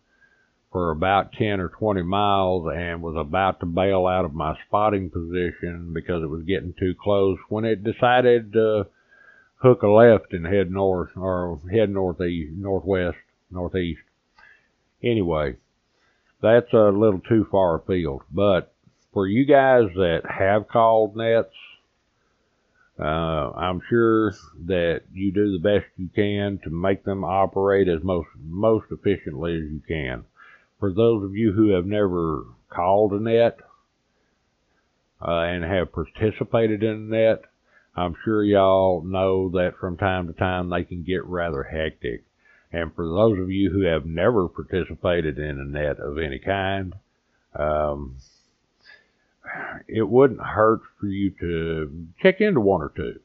for 0.71 0.91
about 0.91 1.33
10 1.33 1.59
or 1.59 1.67
20 1.67 2.01
miles 2.03 2.65
and 2.73 3.01
was 3.01 3.15
about 3.17 3.59
to 3.59 3.65
bail 3.65 4.07
out 4.07 4.23
of 4.23 4.33
my 4.33 4.57
spotting 4.65 5.09
position 5.09 5.91
because 5.93 6.23
it 6.23 6.29
was 6.29 6.43
getting 6.43 6.73
too 6.79 6.95
close 6.97 7.37
when 7.49 7.65
it 7.65 7.83
decided 7.83 8.53
to 8.53 8.87
hook 9.57 9.83
a 9.83 9.87
left 9.87 10.31
and 10.31 10.45
head 10.45 10.71
north 10.71 11.09
or 11.17 11.59
head 11.69 11.89
northeast, 11.89 12.53
northwest, 12.55 13.17
northeast. 13.51 13.99
Anyway, 15.03 15.57
that's 16.41 16.71
a 16.71 16.91
little 16.91 17.19
too 17.19 17.45
far 17.51 17.75
afield. 17.75 18.21
But 18.31 18.73
for 19.11 19.27
you 19.27 19.45
guys 19.45 19.89
that 19.95 20.21
have 20.29 20.69
called 20.69 21.17
nets, 21.17 21.49
uh, 22.99 23.51
I'm 23.55 23.81
sure 23.89 24.33
that 24.67 25.01
you 25.13 25.31
do 25.31 25.51
the 25.51 25.59
best 25.59 25.85
you 25.97 26.09
can 26.15 26.59
to 26.63 26.69
make 26.69 27.03
them 27.03 27.25
operate 27.25 27.89
as 27.89 28.03
most 28.03 28.29
most 28.41 28.85
efficiently 28.89 29.55
as 29.57 29.63
you 29.63 29.81
can. 29.85 30.23
For 30.79 30.93
those 30.93 31.23
of 31.23 31.35
you 31.35 31.51
who 31.51 31.69
have 31.69 31.85
never 31.85 32.45
called 32.69 33.11
a 33.11 33.19
net 33.19 33.59
uh, 35.21 35.41
and 35.41 35.63
have 35.63 35.91
participated 35.91 36.83
in 36.83 36.89
a 36.89 37.15
net, 37.15 37.41
I'm 37.97 38.15
sure 38.23 38.43
y'all 38.43 39.01
know 39.01 39.49
that 39.49 39.77
from 39.79 39.97
time 39.97 40.27
to 40.27 40.33
time 40.33 40.69
they 40.69 40.83
can 40.83 41.03
get 41.03 41.25
rather 41.25 41.63
hectic. 41.63 42.23
And 42.71 42.93
for 42.93 43.05
those 43.05 43.39
of 43.39 43.49
you 43.49 43.71
who 43.71 43.81
have 43.81 44.05
never 44.05 44.47
participated 44.47 45.37
in 45.37 45.59
a 45.59 45.65
net 45.65 45.99
of 45.99 46.17
any 46.17 46.39
kind, 46.39 46.93
um, 47.55 48.17
it 49.87 50.07
wouldn't 50.07 50.41
hurt 50.41 50.81
for 50.99 51.07
you 51.07 51.31
to 51.39 52.07
check 52.21 52.41
into 52.41 52.59
one 52.59 52.81
or 52.81 52.91
two. 52.95 53.19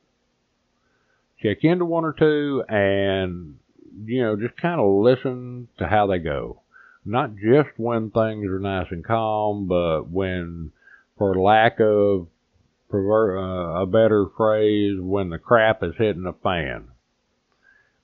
Check 1.43 1.59
into 1.63 1.85
one 1.85 2.05
or 2.05 2.13
two 2.13 2.63
and, 2.69 3.57
you 4.05 4.23
know, 4.23 4.37
just 4.37 4.61
kind 4.61 4.81
of 4.81 5.03
listen 5.03 5.69
to 5.79 5.87
how 5.87 6.07
they 6.07 6.19
go. 6.19 6.61
Not 7.05 7.37
just 7.37 7.71
when 7.79 8.11
things 8.11 8.47
are 8.47 8.59
nice 8.59 8.89
and 8.91 9.05
calm, 9.05 9.67
but 9.67 10.11
when, 10.11 10.73
for 11.17 11.35
lack 11.35 11.81
of 11.81 12.27
uh, 12.93 13.83
a 13.83 13.87
better 13.87 14.27
phrase, 14.37 14.99
when 15.01 15.31
the 15.31 15.39
crap 15.39 15.83
is 15.83 15.95
hitting 15.97 16.25
the 16.25 16.35
fan. 16.43 16.89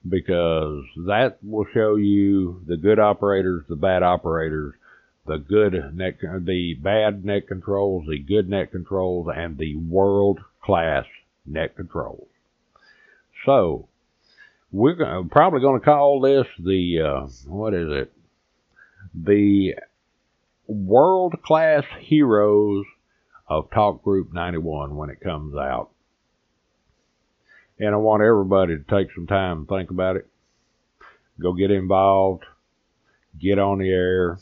Because 0.07 0.83
that 1.05 1.37
will 1.43 1.65
show 1.73 1.95
you 1.95 2.61
the 2.65 2.77
good 2.77 2.97
operators, 2.97 3.65
the 3.67 3.75
bad 3.75 4.01
operators, 4.01 4.73
the 5.27 5.37
good 5.37 5.73
net, 5.95 6.17
the 6.21 6.73
bad 6.75 7.25
net 7.25 7.47
controls, 7.47 8.05
the 8.07 8.19
good 8.19 8.49
net 8.49 8.71
controls, 8.71 9.27
and 9.33 9.57
the 9.57 9.75
world 9.75 10.39
class 10.61 11.05
net 11.45 11.75
controls. 11.75 12.27
So, 13.45 13.87
we're 14.71 14.95
gonna, 14.95 15.27
probably 15.29 15.61
going 15.61 15.79
to 15.79 15.85
call 15.85 16.21
this 16.21 16.47
the, 16.59 17.01
uh, 17.01 17.27
what 17.47 17.73
is 17.73 17.89
it? 17.89 18.13
The 19.13 19.75
world 20.67 21.35
class 21.43 21.83
heroes 21.99 22.85
of 23.47 23.69
Talk 23.71 24.03
Group 24.03 24.33
91 24.33 24.95
when 24.95 25.09
it 25.09 25.21
comes 25.21 25.55
out. 25.55 25.89
And 27.79 27.93
I 27.93 27.97
want 27.97 28.23
everybody 28.23 28.75
to 28.77 28.83
take 28.83 29.13
some 29.13 29.27
time 29.27 29.59
and 29.59 29.67
think 29.67 29.91
about 29.91 30.15
it. 30.17 30.27
Go 31.39 31.53
get 31.53 31.71
involved. 31.71 32.43
Get 33.39 33.59
on 33.59 33.79
the 33.79 33.89
air. 33.89 34.39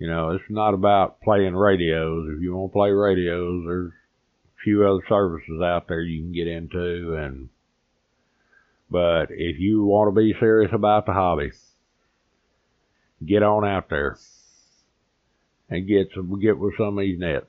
You 0.00 0.06
know, 0.06 0.30
it's 0.30 0.44
not 0.48 0.72
about 0.72 1.20
playing 1.20 1.54
radios. 1.54 2.34
If 2.34 2.42
you 2.42 2.56
want 2.56 2.72
to 2.72 2.72
play 2.72 2.90
radios, 2.90 3.64
there's 3.66 3.92
a 3.92 4.62
few 4.64 4.86
other 4.86 5.02
services 5.06 5.60
out 5.62 5.88
there 5.88 6.00
you 6.00 6.22
can 6.22 6.32
get 6.32 6.48
into 6.48 7.16
and 7.16 7.50
but 8.90 9.26
if 9.30 9.60
you 9.60 9.84
want 9.84 10.08
to 10.08 10.20
be 10.20 10.34
serious 10.40 10.72
about 10.74 11.06
the 11.06 11.12
hobby, 11.12 11.52
get 13.24 13.42
on 13.42 13.64
out 13.64 13.88
there 13.88 14.18
and 15.68 15.86
get 15.86 16.08
some 16.14 16.40
get 16.40 16.58
with 16.58 16.76
some 16.78 16.98
of 16.98 17.02
these 17.02 17.18
nets 17.18 17.46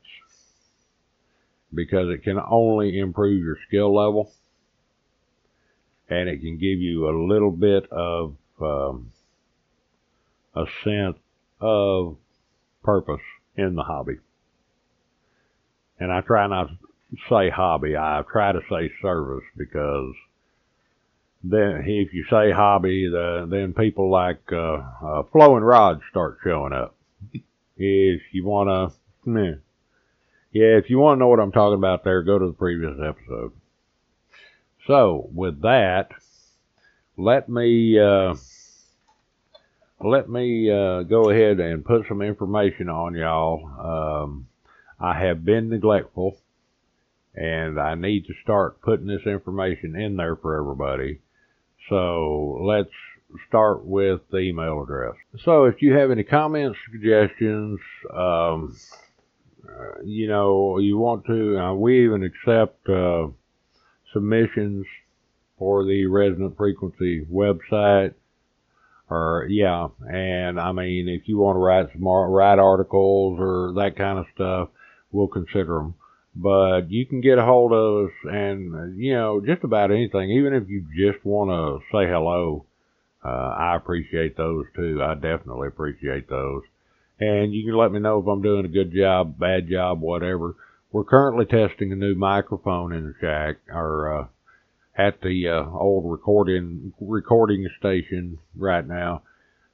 because 1.74 2.10
it 2.10 2.24
can 2.24 2.38
only 2.38 3.00
improve 3.00 3.42
your 3.42 3.58
skill 3.68 3.96
level 3.96 4.32
and 6.10 6.28
it 6.28 6.42
can 6.42 6.58
give 6.58 6.80
you 6.80 7.08
a 7.08 7.16
little 7.26 7.50
bit 7.50 7.90
of 7.92 8.36
um, 8.60 9.10
a 10.54 10.66
sense 10.84 11.18
of 11.62 12.18
purpose 12.84 13.22
in 13.56 13.76
the 13.76 13.84
hobby. 13.84 14.18
And 16.00 16.12
I 16.12 16.22
try 16.22 16.48
not 16.48 16.70
to 16.70 16.78
say 17.30 17.50
hobby, 17.50 17.96
I 17.96 18.24
try 18.32 18.52
to 18.52 18.62
say 18.70 18.92
service 19.02 19.44
because 19.58 20.16
then 21.44 21.84
if 21.86 22.14
you 22.14 22.26
say 22.30 22.52
hobby, 22.52 23.08
the, 23.10 23.48
then 23.50 23.74
people 23.74 24.10
like 24.10 24.42
uh, 24.52 24.82
uh, 25.04 25.24
flowing 25.32 25.64
rods 25.64 26.02
start 26.10 26.38
showing 26.44 26.74
up. 26.74 26.96
If 27.78 28.22
you 28.32 28.46
want 28.46 28.94
to. 29.26 29.60
Yeah, 30.54 30.78
if 30.78 30.90
you 30.90 31.00
want 31.00 31.18
to 31.18 31.20
know 31.20 31.30
what 31.30 31.40
I'm 31.40 31.52
talking 31.52 31.78
about 31.78 32.04
there, 32.04 32.24
go 32.24 32.38
to 32.38 32.48
the 32.48 32.54
previous 32.54 32.98
episode. 33.02 33.54
So, 34.86 35.30
with 35.34 35.62
that, 35.62 36.10
let 37.16 37.48
me 37.48 37.98
uh, 37.98 38.36
let 40.04 40.30
me 40.30 40.70
uh, 40.72 41.04
go 41.04 41.30
ahead 41.30 41.60
and 41.60 41.86
put 41.86 42.08
some 42.08 42.22
information 42.22 42.90
on 42.90 43.16
y'all. 43.16 44.24
Um, 44.24 44.48
I 45.00 45.20
have 45.20 45.44
been 45.44 45.70
neglectful, 45.70 46.38
and 47.36 47.80
I 47.80 47.96
need 47.96 48.26
to 48.28 48.34
start 48.44 48.82
putting 48.82 49.08
this 49.08 49.26
information 49.26 49.96
in 49.96 50.18
there 50.18 50.36
for 50.36 50.60
everybody. 50.60 51.20
So 51.90 52.60
let's 52.62 52.92
start 53.48 53.86
with 53.86 54.22
the 54.32 54.38
email 54.38 54.84
address. 54.84 55.16
So 55.44 55.66
if 55.66 55.82
you 55.82 55.94
have 55.94 56.12
any 56.12 56.24
comments, 56.24 56.78
suggestions, 56.92 57.80
um, 58.14 58.76
uh, 59.68 60.02
you 60.04 60.28
know, 60.28 60.78
you 60.80 60.98
want 60.98 61.26
to, 61.26 61.58
uh, 61.58 61.74
we 61.74 62.06
even 62.06 62.24
accept 62.24 62.88
uh, 62.90 63.28
submissions 64.14 64.86
for 65.58 65.86
the 65.86 66.06
Resonant 66.08 66.58
Frequency 66.58 67.26
website. 67.32 68.14
Or 69.12 69.46
yeah, 69.50 69.90
and 70.10 70.58
I 70.58 70.72
mean, 70.72 71.10
if 71.10 71.28
you 71.28 71.38
want 71.38 71.58
to 71.58 71.60
write 71.60 71.88
some 71.92 72.08
write 72.08 72.60
articles 72.60 73.38
or 73.42 73.74
that 73.76 73.98
kind 73.98 74.18
of 74.18 74.26
stuff, 74.34 74.70
we'll 75.12 75.28
consider 75.28 75.80
them. 75.80 75.96
But 76.34 76.90
you 76.90 77.06
can 77.06 77.20
get 77.20 77.38
a 77.38 77.44
hold 77.44 77.74
of 77.74 78.06
us, 78.06 78.14
and 78.24 78.98
you 78.98 79.14
know, 79.14 79.42
just 79.46 79.66
about 79.66 79.92
anything. 79.92 80.32
Even 80.32 80.54
if 80.54 80.70
you 80.70 80.86
just 80.96 81.26
want 81.26 81.50
to 81.50 81.86
say 81.92 82.08
hello, 82.10 82.64
uh, 83.22 83.28
I 83.28 83.76
appreciate 83.76 84.38
those 84.38 84.66
too. 84.78 85.02
I 85.04 85.16
definitely 85.16 85.68
appreciate 85.68 86.30
those. 86.30 86.64
And 87.20 87.54
you 87.54 87.66
can 87.66 87.76
let 87.76 87.92
me 87.92 88.00
know 88.00 88.20
if 88.20 88.28
I'm 88.28 88.42
doing 88.42 88.64
a 88.64 88.70
good 88.70 88.94
job, 88.94 89.38
bad 89.38 89.68
job, 89.70 90.00
whatever. 90.00 90.56
We're 90.94 91.04
currently 91.04 91.44
testing 91.44 91.92
a 91.92 91.98
new 91.98 92.16
microphone 92.16 92.94
in 92.94 93.08
the 93.08 93.14
shack, 93.20 93.58
or 93.68 94.20
uh, 94.20 94.28
at 94.98 95.22
the 95.22 95.48
uh, 95.48 95.70
old 95.70 96.12
recording 96.12 96.94
recording 97.00 97.68
station 97.80 98.40
right 98.56 98.86
now, 98.86 99.24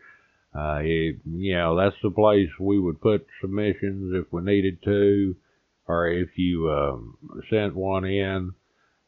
Uh, 0.57 0.80
it, 0.82 1.18
you 1.26 1.53
know, 1.53 1.78
that's 1.78 1.95
the 2.01 2.09
place 2.09 2.49
we 2.59 2.80
would 2.80 2.99
put 2.99 3.28
submissions 3.41 4.15
if 4.15 4.26
we 4.34 4.41
needed 4.41 4.82
to, 4.84 5.36
or 5.88 6.07
if 6.07 6.30
you 6.36 6.68
um, 6.72 7.15
sent 7.47 7.76
one 7.76 8.05
in. 8.05 8.53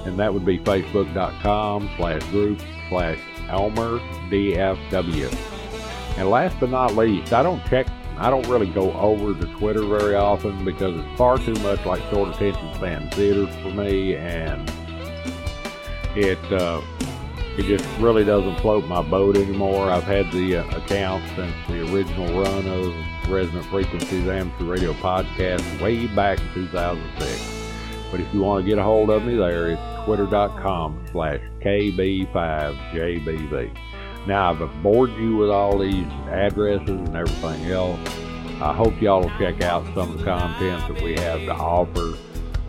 And 0.06 0.18
that 0.18 0.32
would 0.32 0.46
be 0.46 0.58
facebook.com 0.58 1.90
slash 1.98 2.22
group 2.30 2.58
slash 2.88 3.18
Elmer 3.48 3.98
DFW. 4.30 5.30
And 6.16 6.30
last 6.30 6.58
but 6.58 6.70
not 6.70 6.96
least, 6.96 7.34
I 7.34 7.42
don't 7.42 7.64
check, 7.66 7.86
I 8.16 8.30
don't 8.30 8.46
really 8.48 8.70
go 8.70 8.92
over 8.94 9.38
to 9.38 9.46
Twitter 9.58 9.82
very 9.82 10.14
often 10.14 10.64
because 10.64 10.96
it's 10.96 11.18
far 11.18 11.36
too 11.36 11.54
much 11.54 11.84
like 11.84 12.02
short 12.10 12.34
attention 12.34 12.74
span 12.74 13.10
theater 13.10 13.46
for 13.62 13.70
me. 13.70 14.16
And 14.16 14.72
it, 16.16 16.38
uh, 16.50 16.80
it 17.60 17.66
just 17.66 17.84
really 17.98 18.24
doesn't 18.24 18.58
float 18.60 18.86
my 18.86 19.02
boat 19.02 19.36
anymore. 19.36 19.90
I've 19.90 20.04
had 20.04 20.32
the 20.32 20.56
uh, 20.56 20.64
account 20.78 21.22
since 21.36 21.54
the 21.68 21.82
original 21.92 22.42
run 22.42 22.66
of 22.66 22.94
Resonant 23.28 23.66
Frequencies 23.66 24.26
Amateur 24.26 24.64
Radio 24.64 24.94
Podcast 24.94 25.78
way 25.78 26.06
back 26.06 26.40
in 26.40 26.54
2006. 26.54 27.58
But 28.10 28.20
if 28.20 28.32
you 28.32 28.40
want 28.40 28.64
to 28.64 28.68
get 28.68 28.78
a 28.78 28.82
hold 28.82 29.10
of 29.10 29.24
me 29.24 29.36
there, 29.36 29.72
it's 29.72 29.82
twitter.com 30.06 31.04
slash 31.12 31.42
KB5JBV. 31.60 33.76
Now, 34.26 34.52
I've 34.52 34.82
bored 34.82 35.12
you 35.18 35.36
with 35.36 35.50
all 35.50 35.76
these 35.78 36.06
addresses 36.30 36.88
and 36.88 37.14
everything 37.14 37.66
else. 37.66 38.00
I 38.62 38.72
hope 38.72 38.98
y'all 39.02 39.20
will 39.20 39.38
check 39.38 39.60
out 39.60 39.84
some 39.94 40.12
of 40.12 40.18
the 40.18 40.24
content 40.24 40.94
that 40.94 41.02
we 41.02 41.14
have 41.16 41.40
to 41.40 41.52
offer. 41.52 42.16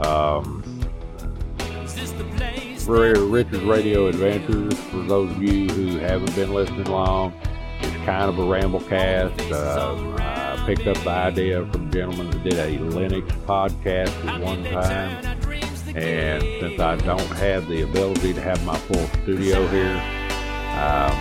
Um, 0.05 0.60
Richard's 2.87 3.63
Radio 3.63 4.07
Adventures. 4.07 4.73
For 4.73 5.03
those 5.03 5.31
of 5.31 5.41
you 5.41 5.67
who 5.69 5.99
haven't 5.99 6.35
been 6.35 6.53
listening 6.53 6.85
long, 6.85 7.33
it's 7.79 7.95
kind 8.05 8.29
of 8.29 8.39
a 8.39 8.45
ramble 8.45 8.81
cast. 8.81 9.39
Uh, 9.51 10.15
I 10.19 10.63
picked 10.65 10.87
up 10.87 10.97
the 11.03 11.09
idea 11.09 11.65
from 11.67 11.87
a 11.87 11.91
gentleman 11.91 12.29
that 12.31 12.43
did 12.43 12.53
a 12.53 12.77
Linux 12.77 13.27
podcast 13.45 14.25
at 14.27 14.41
one 14.41 14.63
time. 14.63 15.25
And 15.95 16.41
since 16.41 16.79
I 16.79 16.95
don't 16.97 17.21
have 17.37 17.67
the 17.67 17.83
ability 17.83 18.33
to 18.33 18.41
have 18.41 18.63
my 18.65 18.77
full 18.77 19.07
studio 19.23 19.67
here, 19.67 19.97
um, 20.77 21.13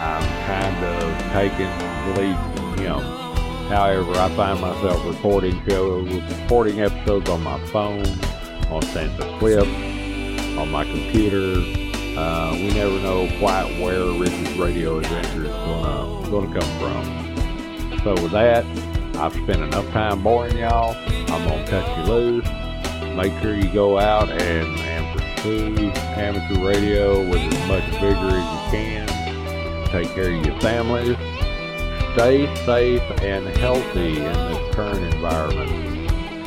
I'm 0.00 0.26
kind 0.46 0.84
of 0.84 1.32
taking 1.32 1.66
the 1.68 2.20
lead 2.20 2.56
from 2.56 2.78
him. 2.78 3.00
However, 3.68 4.12
I 4.12 4.28
find 4.34 4.60
myself 4.60 5.04
recording 5.06 5.62
shows, 5.68 6.10
recording 6.40 6.80
episodes 6.80 7.28
on 7.30 7.42
my 7.42 7.64
phone, 7.66 8.06
on 8.70 8.82
Santa 8.82 9.38
Clip, 9.38 9.66
on 10.58 10.70
my 10.70 10.84
computer. 10.84 11.62
Uh, 12.16 12.52
we 12.54 12.72
never 12.74 12.98
know 13.00 13.28
quite 13.38 13.64
where 13.80 14.04
Rich's 14.18 14.56
radio 14.58 14.98
adventure 14.98 15.44
is 15.44 15.50
gonna 15.50 16.60
come 16.60 16.78
from. 16.78 17.98
So 18.04 18.12
with 18.22 18.32
that, 18.32 18.64
I've 19.16 19.32
spent 19.32 19.62
enough 19.62 19.88
time 19.90 20.22
boring 20.22 20.58
y'all. 20.58 20.96
I'm 21.32 21.48
gonna 21.48 21.66
cut 21.66 21.98
you 21.98 22.12
loose. 22.12 22.48
Make 23.16 23.32
sure 23.42 23.54
you 23.54 23.72
go 23.72 23.98
out 23.98 24.30
and, 24.30 24.40
and 24.40 25.20
pursue 25.20 25.90
amateur 26.16 26.66
radio 26.66 27.20
with 27.28 27.40
as 27.40 27.68
much 27.68 27.84
vigor 28.00 28.36
as 28.36 28.64
you 28.64 28.70
can. 28.70 29.86
Take 29.90 30.08
care 30.14 30.32
of 30.32 30.46
your 30.46 30.58
families. 30.60 31.16
Stay 32.14 32.54
safe 32.64 33.02
and 33.22 33.46
healthy 33.58 34.16
in 34.18 34.24
this 34.24 34.74
current 34.74 35.02
environment. 35.14 35.70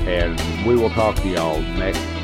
And 0.07 0.67
we 0.67 0.75
will 0.75 0.91
talk 0.91 1.15
to 1.15 1.27
y'all 1.27 1.61
next. 1.61 2.14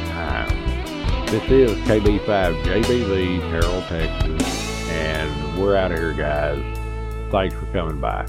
This 1.32 1.50
is 1.50 1.72
KB5JBV, 1.88 3.40
Terrell, 3.52 3.82
Texas. 3.84 4.90
And 4.90 5.58
we're 5.58 5.78
out 5.78 5.94
of 5.94 5.98
here, 5.98 6.12
guys. 6.12 6.62
Thanks 7.32 7.56
for 7.56 7.68
coming 7.68 8.02
by. 8.02 8.26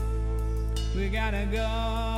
We 0.95 1.09
gotta 1.09 1.49
go. 1.51 2.12